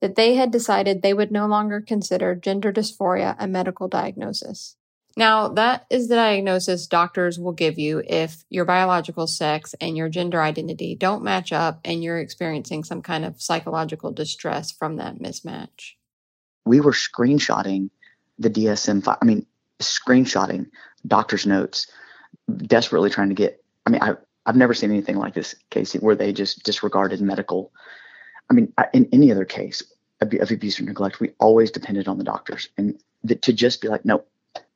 that 0.00 0.16
they 0.16 0.34
had 0.34 0.50
decided 0.50 1.02
they 1.02 1.12
would 1.12 1.30
no 1.30 1.46
longer 1.46 1.80
consider 1.80 2.34
gender 2.34 2.72
dysphoria 2.72 3.36
a 3.38 3.46
medical 3.46 3.88
diagnosis. 3.88 4.76
Now, 5.18 5.48
that 5.48 5.86
is 5.88 6.08
the 6.08 6.14
diagnosis 6.14 6.86
doctors 6.86 7.38
will 7.38 7.52
give 7.52 7.78
you 7.78 8.02
if 8.06 8.44
your 8.50 8.66
biological 8.66 9.26
sex 9.26 9.74
and 9.80 9.96
your 9.96 10.10
gender 10.10 10.42
identity 10.42 10.94
don't 10.94 11.24
match 11.24 11.52
up 11.52 11.80
and 11.84 12.04
you're 12.04 12.18
experiencing 12.18 12.84
some 12.84 13.00
kind 13.00 13.24
of 13.24 13.40
psychological 13.40 14.12
distress 14.12 14.70
from 14.70 14.96
that 14.96 15.18
mismatch. 15.18 15.92
We 16.66 16.80
were 16.80 16.92
screenshotting 16.92 17.88
the 18.38 18.50
DSM 18.50 19.02
5, 19.02 19.18
I 19.22 19.24
mean, 19.24 19.46
screenshotting 19.80 20.66
doctor's 21.06 21.46
notes, 21.46 21.86
desperately 22.56 23.08
trying 23.08 23.28
to 23.28 23.34
get, 23.34 23.62
I 23.86 23.90
mean, 23.90 24.02
I, 24.02 24.14
I've 24.44 24.56
never 24.56 24.74
seen 24.74 24.90
anything 24.90 25.16
like 25.16 25.34
this, 25.34 25.54
Casey, 25.70 25.98
where 25.98 26.14
they 26.14 26.32
just 26.32 26.62
disregarded 26.64 27.20
medical. 27.20 27.72
I 28.50 28.54
mean, 28.54 28.72
in 28.92 29.08
any 29.12 29.32
other 29.32 29.44
case 29.44 29.82
of 30.20 30.50
abuse 30.50 30.80
or 30.80 30.84
neglect, 30.84 31.20
we 31.20 31.32
always 31.38 31.70
depended 31.70 32.08
on 32.08 32.18
the 32.18 32.24
doctors, 32.24 32.68
and 32.76 33.00
the, 33.24 33.34
to 33.36 33.52
just 33.52 33.80
be 33.80 33.88
like, 33.88 34.04
nope, 34.04 34.28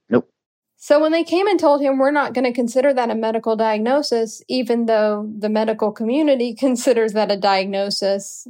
nope. 0.08 0.28
So 0.76 1.00
when 1.00 1.12
they 1.12 1.24
came 1.24 1.46
and 1.46 1.58
told 1.58 1.80
him 1.80 1.98
we're 1.98 2.10
not 2.10 2.34
going 2.34 2.44
to 2.44 2.52
consider 2.52 2.92
that 2.94 3.10
a 3.10 3.14
medical 3.14 3.56
diagnosis, 3.56 4.42
even 4.48 4.86
though 4.86 5.30
the 5.38 5.48
medical 5.48 5.92
community 5.92 6.54
considers 6.58 7.12
that 7.12 7.30
a 7.30 7.36
diagnosis, 7.36 8.48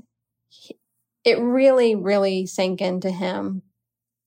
it 1.30 1.40
really, 1.40 1.94
really 1.94 2.46
sank 2.46 2.80
into 2.80 3.10
him. 3.10 3.62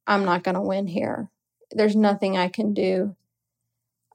I'm 0.07 0.25
not 0.25 0.43
going 0.43 0.55
to 0.55 0.61
win 0.61 0.87
here. 0.87 1.29
There's 1.71 1.95
nothing 1.95 2.37
I 2.37 2.49
can 2.49 2.73
do 2.73 3.15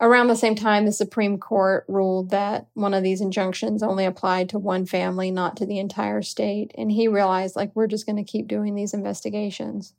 Around 0.01 0.29
the 0.29 0.37
same 0.37 0.55
time, 0.55 0.87
the 0.87 0.92
Supreme 0.92 1.38
Court 1.38 1.85
ruled 1.88 2.31
that 2.31 2.68
one 2.74 2.94
of 2.94 3.03
these 3.03 3.20
injunctions 3.20 3.83
only 3.83 4.05
applied 4.05 4.48
to 4.51 4.59
one 4.59 4.87
family, 4.87 5.33
not 5.33 5.57
to 5.57 5.66
the 5.66 5.81
entire 5.81 6.22
state. 6.22 6.70
And 6.79 6.92
he 6.92 7.09
realized, 7.09 7.57
like, 7.57 7.72
we're 7.74 7.88
just 7.88 8.07
going 8.07 8.16
to 8.16 8.22
keep 8.22 8.46
doing 8.46 8.77
these 8.77 8.94
investigations. 8.94 9.94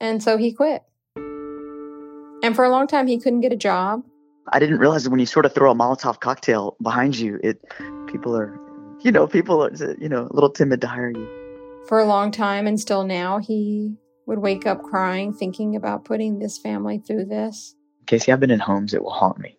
And 0.00 0.22
so 0.22 0.38
he 0.38 0.52
quit. 0.52 0.82
And 1.16 2.56
for 2.56 2.64
a 2.64 2.70
long 2.70 2.86
time, 2.86 3.06
he 3.06 3.18
couldn't 3.18 3.42
get 3.42 3.52
a 3.52 3.56
job. 3.56 4.04
I 4.50 4.58
didn't 4.58 4.78
realize 4.78 5.04
that 5.04 5.10
when 5.10 5.20
you 5.20 5.26
sort 5.26 5.44
of 5.44 5.54
throw 5.54 5.70
a 5.70 5.74
Molotov 5.74 6.20
cocktail 6.20 6.76
behind 6.82 7.18
you, 7.18 7.38
it 7.42 7.62
people 8.06 8.34
are, 8.34 8.58
you 9.00 9.12
know, 9.12 9.26
people 9.26 9.62
are, 9.62 9.70
you 10.00 10.08
know, 10.08 10.28
a 10.30 10.32
little 10.32 10.50
timid 10.50 10.80
to 10.80 10.86
hire 10.86 11.10
you. 11.10 11.39
For 11.88 11.98
a 11.98 12.04
long 12.04 12.30
time, 12.30 12.66
and 12.66 12.78
still 12.78 13.04
now, 13.04 13.38
he 13.38 13.96
would 14.26 14.38
wake 14.38 14.66
up 14.66 14.82
crying, 14.82 15.32
thinking 15.32 15.74
about 15.74 16.04
putting 16.04 16.38
this 16.38 16.58
family 16.58 16.98
through 16.98 17.24
this. 17.24 17.74
Casey, 18.06 18.32
I've 18.32 18.40
been 18.40 18.50
in 18.50 18.60
homes 18.60 18.92
that 18.92 19.02
will 19.02 19.10
haunt 19.10 19.38
me. 19.38 19.58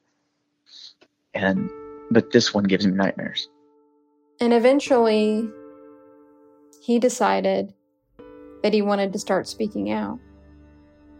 And 1.33 1.69
but 2.09 2.31
this 2.31 2.53
one 2.53 2.65
gives 2.65 2.85
me 2.85 2.93
nightmares. 2.93 3.49
And 4.39 4.53
eventually 4.53 5.49
he 6.81 6.99
decided 6.99 7.73
that 8.63 8.73
he 8.73 8.81
wanted 8.81 9.13
to 9.13 9.19
start 9.19 9.47
speaking 9.47 9.91
out. 9.91 10.19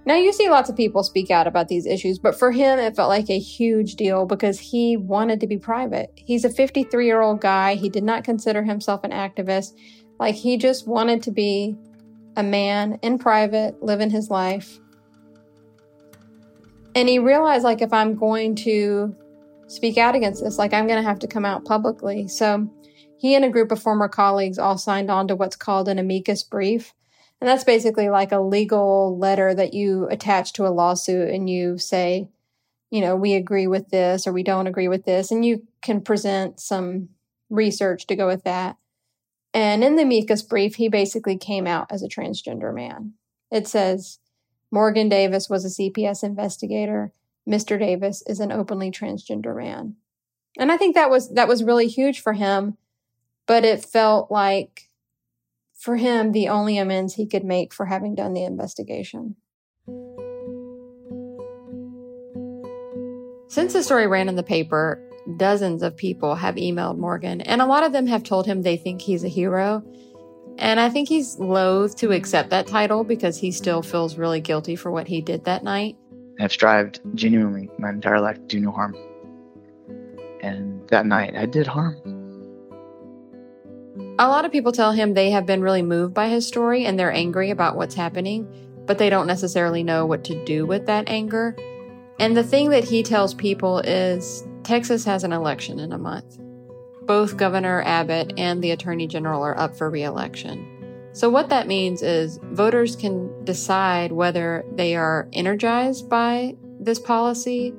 Now, 0.03 0.15
you 0.15 0.33
see 0.33 0.49
lots 0.49 0.67
of 0.67 0.75
people 0.75 1.03
speak 1.03 1.29
out 1.29 1.45
about 1.45 1.67
these 1.67 1.85
issues, 1.85 2.17
but 2.17 2.37
for 2.37 2.51
him, 2.51 2.79
it 2.79 2.95
felt 2.95 3.09
like 3.09 3.29
a 3.29 3.37
huge 3.37 3.95
deal 3.95 4.25
because 4.25 4.59
he 4.59 4.97
wanted 4.97 5.39
to 5.41 5.47
be 5.47 5.57
private. 5.57 6.11
He's 6.15 6.43
a 6.43 6.49
53 6.49 7.05
year 7.05 7.21
old 7.21 7.39
guy. 7.39 7.75
He 7.75 7.87
did 7.87 8.03
not 8.03 8.23
consider 8.23 8.63
himself 8.63 9.03
an 9.03 9.11
activist. 9.11 9.73
Like, 10.21 10.35
he 10.35 10.57
just 10.57 10.87
wanted 10.87 11.23
to 11.23 11.31
be 11.31 11.75
a 12.37 12.43
man 12.43 12.99
in 13.01 13.17
private, 13.17 13.81
living 13.81 14.11
his 14.11 14.29
life. 14.29 14.77
And 16.93 17.09
he 17.09 17.17
realized, 17.17 17.63
like, 17.63 17.81
if 17.81 17.91
I'm 17.91 18.13
going 18.13 18.53
to 18.57 19.15
speak 19.65 19.97
out 19.97 20.13
against 20.13 20.43
this, 20.43 20.59
like, 20.59 20.73
I'm 20.73 20.85
going 20.85 21.01
to 21.01 21.09
have 21.09 21.17
to 21.21 21.27
come 21.27 21.43
out 21.43 21.65
publicly. 21.65 22.27
So 22.27 22.71
he 23.17 23.33
and 23.33 23.43
a 23.43 23.49
group 23.49 23.71
of 23.71 23.81
former 23.81 24.07
colleagues 24.07 24.59
all 24.59 24.77
signed 24.77 25.09
on 25.09 25.27
to 25.27 25.35
what's 25.35 25.55
called 25.55 25.87
an 25.87 25.97
amicus 25.97 26.43
brief. 26.43 26.93
And 27.39 27.49
that's 27.49 27.63
basically 27.63 28.09
like 28.09 28.31
a 28.31 28.41
legal 28.41 29.17
letter 29.17 29.55
that 29.55 29.73
you 29.73 30.07
attach 30.11 30.53
to 30.53 30.67
a 30.67 30.69
lawsuit 30.69 31.29
and 31.29 31.49
you 31.49 31.79
say, 31.79 32.29
you 32.91 33.01
know, 33.01 33.15
we 33.15 33.33
agree 33.33 33.65
with 33.65 33.89
this 33.89 34.27
or 34.27 34.33
we 34.33 34.43
don't 34.43 34.67
agree 34.67 34.87
with 34.87 35.03
this. 35.03 35.31
And 35.31 35.43
you 35.43 35.65
can 35.81 35.99
present 35.99 36.59
some 36.59 37.09
research 37.49 38.05
to 38.05 38.15
go 38.15 38.27
with 38.27 38.43
that. 38.43 38.77
And 39.53 39.83
in 39.83 39.95
the 39.95 40.03
amicus 40.03 40.41
brief, 40.41 40.75
he 40.75 40.87
basically 40.87 41.37
came 41.37 41.67
out 41.67 41.87
as 41.91 42.01
a 42.01 42.07
transgender 42.07 42.73
man. 42.73 43.13
It 43.51 43.67
says, 43.67 44.19
Morgan 44.71 45.09
Davis 45.09 45.49
was 45.49 45.65
a 45.65 45.81
CPS 45.81 46.23
investigator. 46.23 47.11
Mr. 47.47 47.77
Davis 47.77 48.23
is 48.27 48.39
an 48.39 48.51
openly 48.51 48.91
transgender 48.91 49.55
man. 49.55 49.95
And 50.57 50.71
I 50.71 50.77
think 50.77 50.95
that 50.95 51.09
was 51.09 51.33
that 51.33 51.47
was 51.47 51.63
really 51.63 51.87
huge 51.87 52.21
for 52.21 52.33
him, 52.33 52.77
but 53.47 53.65
it 53.65 53.83
felt 53.83 54.31
like 54.31 54.89
for 55.73 55.95
him 55.95 56.31
the 56.31 56.47
only 56.47 56.77
amends 56.77 57.15
he 57.15 57.25
could 57.25 57.43
make 57.43 57.73
for 57.73 57.87
having 57.87 58.15
done 58.15 58.33
the 58.33 58.43
investigation. 58.43 59.35
Since 63.47 63.73
the 63.73 63.83
story 63.83 64.07
ran 64.07 64.29
in 64.29 64.35
the 64.35 64.43
paper, 64.43 65.01
dozens 65.37 65.83
of 65.83 65.95
people 65.95 66.35
have 66.35 66.55
emailed 66.55 66.97
Morgan, 66.97 67.41
and 67.41 67.61
a 67.61 67.65
lot 67.65 67.83
of 67.83 67.91
them 67.91 68.07
have 68.07 68.23
told 68.23 68.45
him 68.45 68.61
they 68.61 68.77
think 68.77 69.01
he's 69.01 69.23
a 69.23 69.29
hero. 69.29 69.83
And 70.57 70.79
I 70.79 70.89
think 70.89 71.07
he's 71.07 71.39
loath 71.39 71.95
to 71.97 72.11
accept 72.11 72.49
that 72.49 72.67
title 72.67 73.03
because 73.03 73.37
he 73.37 73.51
still 73.51 73.81
feels 73.81 74.17
really 74.17 74.41
guilty 74.41 74.75
for 74.75 74.91
what 74.91 75.07
he 75.07 75.21
did 75.21 75.45
that 75.45 75.63
night. 75.63 75.95
I've 76.39 76.51
strived 76.51 76.99
genuinely 77.15 77.69
my 77.77 77.89
entire 77.89 78.19
life 78.19 78.35
to 78.35 78.41
do 78.41 78.59
no 78.59 78.71
harm. 78.71 78.95
And 80.41 80.87
that 80.89 81.05
night 81.05 81.35
I 81.35 81.45
did 81.45 81.67
harm. 81.67 81.95
A 84.19 84.27
lot 84.27 84.45
of 84.45 84.51
people 84.51 84.71
tell 84.71 84.91
him 84.91 85.13
they 85.13 85.31
have 85.31 85.45
been 85.45 85.61
really 85.61 85.81
moved 85.81 86.13
by 86.13 86.29
his 86.29 86.47
story 86.47 86.85
and 86.85 86.99
they're 86.99 87.11
angry 87.11 87.49
about 87.49 87.75
what's 87.75 87.95
happening, 87.95 88.47
but 88.85 88.97
they 88.97 89.09
don't 89.09 89.27
necessarily 89.27 89.83
know 89.83 90.05
what 90.05 90.23
to 90.25 90.45
do 90.45 90.65
with 90.65 90.85
that 90.87 91.09
anger. 91.09 91.55
And 92.19 92.35
the 92.37 92.43
thing 92.43 92.69
that 92.69 92.83
he 92.83 93.03
tells 93.03 93.33
people 93.33 93.79
is 93.79 94.43
Texas 94.63 95.05
has 95.05 95.23
an 95.23 95.33
election 95.33 95.79
in 95.79 95.91
a 95.91 95.97
month 95.97 96.37
both 97.11 97.35
Governor 97.37 97.81
Abbott 97.81 98.33
and 98.37 98.63
the 98.63 98.71
Attorney 98.71 99.07
General 99.07 99.43
are 99.43 99.57
up 99.57 99.75
for 99.75 99.89
reelection. 99.89 100.65
So, 101.13 101.29
what 101.29 101.49
that 101.49 101.67
means 101.67 102.01
is 102.01 102.39
voters 102.41 102.95
can 102.95 103.43
decide 103.43 104.13
whether 104.13 104.63
they 104.75 104.95
are 104.95 105.27
energized 105.33 106.09
by 106.09 106.55
this 106.79 106.99
policy, 106.99 107.73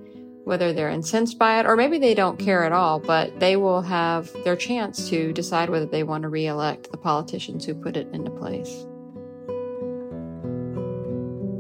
whether 0.45 0.73
they're 0.73 0.90
incensed 0.90 1.38
by 1.38 1.61
it, 1.61 1.66
or 1.66 1.77
maybe 1.77 1.99
they 1.99 2.14
don't 2.14 2.38
care 2.38 2.64
at 2.64 2.73
all, 2.73 2.99
but 2.99 3.40
they 3.40 3.57
will 3.57 3.81
have 3.81 4.30
their 4.45 4.57
chance 4.57 5.09
to 5.09 5.33
decide 5.33 5.70
whether 5.70 5.87
they 5.87 6.03
want 6.03 6.22
to 6.22 6.28
reelect 6.28 6.91
the 6.91 6.99
politicians 6.99 7.64
who 7.64 7.74
put 7.74 7.97
it 7.97 8.09
into 8.12 8.30
place. 8.30 8.87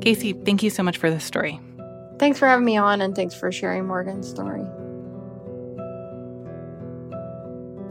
Casey, 0.02 0.34
thank 0.34 0.62
you 0.62 0.68
so 0.68 0.82
much 0.82 0.98
for 0.98 1.10
this 1.10 1.24
story. 1.24 1.58
Thanks 2.18 2.38
for 2.38 2.46
having 2.46 2.66
me 2.66 2.76
on, 2.76 3.00
and 3.00 3.16
thanks 3.16 3.34
for 3.34 3.50
sharing 3.50 3.86
Morgan's 3.86 4.28
story. 4.28 4.66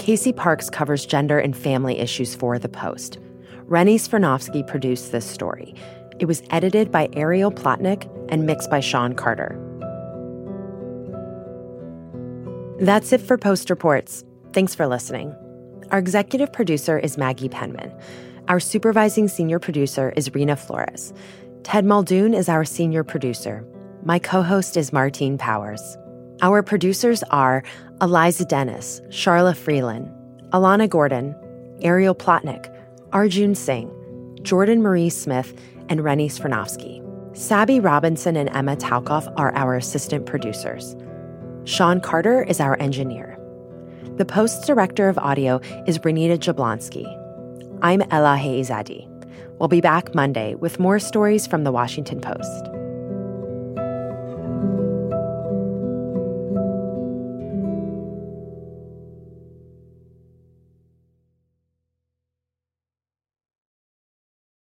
Casey 0.02 0.34
Parks 0.34 0.68
covers 0.68 1.06
gender 1.06 1.38
and 1.38 1.56
family 1.56 2.00
issues 2.00 2.34
for 2.34 2.58
The 2.58 2.68
Post. 2.68 3.20
Rennie 3.68 4.00
Svirnovskiy 4.00 4.66
produced 4.66 5.12
this 5.12 5.30
story. 5.30 5.76
It 6.18 6.26
was 6.26 6.42
edited 6.50 6.92
by 6.92 7.08
Ariel 7.14 7.52
Plotnick 7.52 8.10
and 8.30 8.48
mixed 8.48 8.72
by 8.72 8.80
Sean 8.80 9.14
Carter. 9.14 9.60
That's 12.80 13.14
it 13.14 13.22
for 13.22 13.38
Post 13.38 13.70
Reports. 13.70 14.24
Thanks 14.54 14.74
for 14.74 14.88
listening. 14.88 15.36
Our 15.92 16.00
executive 16.00 16.52
producer 16.52 16.98
is 16.98 17.16
Maggie 17.16 17.48
Penman. 17.48 17.94
Our 18.48 18.60
supervising 18.60 19.28
senior 19.28 19.60
producer 19.60 20.14
is 20.18 20.32
Reena 20.32 20.58
Flores. 20.58 21.14
Ted 21.62 21.86
Muldoon 21.86 22.34
is 22.34 22.50
our 22.50 22.66
senior 22.66 23.04
producer. 23.04 23.64
My 24.04 24.18
co 24.18 24.42
host 24.42 24.78
is 24.78 24.92
Martine 24.92 25.38
Powers. 25.38 25.96
Our 26.42 26.64
producers 26.64 27.22
are 27.30 27.62
Eliza 28.02 28.46
Dennis, 28.46 29.00
Charla 29.10 29.56
Freeland, 29.56 30.12
Alana 30.54 30.90
Gordon, 30.90 31.36
Ariel 31.84 32.16
Plotnick, 32.16 32.76
Arjun 33.14 33.54
Singh, 33.54 33.92
Jordan 34.42 34.82
Marie 34.82 35.12
Smith, 35.12 35.54
and 35.88 36.04
Rennie 36.04 36.28
Svirnovskiy. 36.28 36.98
Sabby 37.38 37.80
Robinson 37.80 38.36
and 38.36 38.50
Emma 38.50 38.76
Talkoff 38.76 39.32
are 39.38 39.54
our 39.54 39.76
assistant 39.76 40.26
producers. 40.26 40.96
Sean 41.66 42.02
Carter 42.02 42.42
is 42.42 42.60
our 42.60 42.76
engineer. 42.82 43.38
The 44.16 44.26
Post's 44.26 44.66
director 44.66 45.08
of 45.08 45.20
audio 45.20 45.60
is 45.86 46.00
Renita 46.00 46.40
Jablonski. 46.40 47.06
I'm 47.84 48.02
Elahe 48.02 48.60
Izadi. 48.60 49.08
We'll 49.60 49.70
be 49.70 49.80
back 49.80 50.16
Monday 50.16 50.56
with 50.56 50.80
more 50.80 50.98
stories 50.98 51.46
from 51.46 51.66
the 51.66 51.72
Washington 51.72 52.20
Post. 52.20 52.81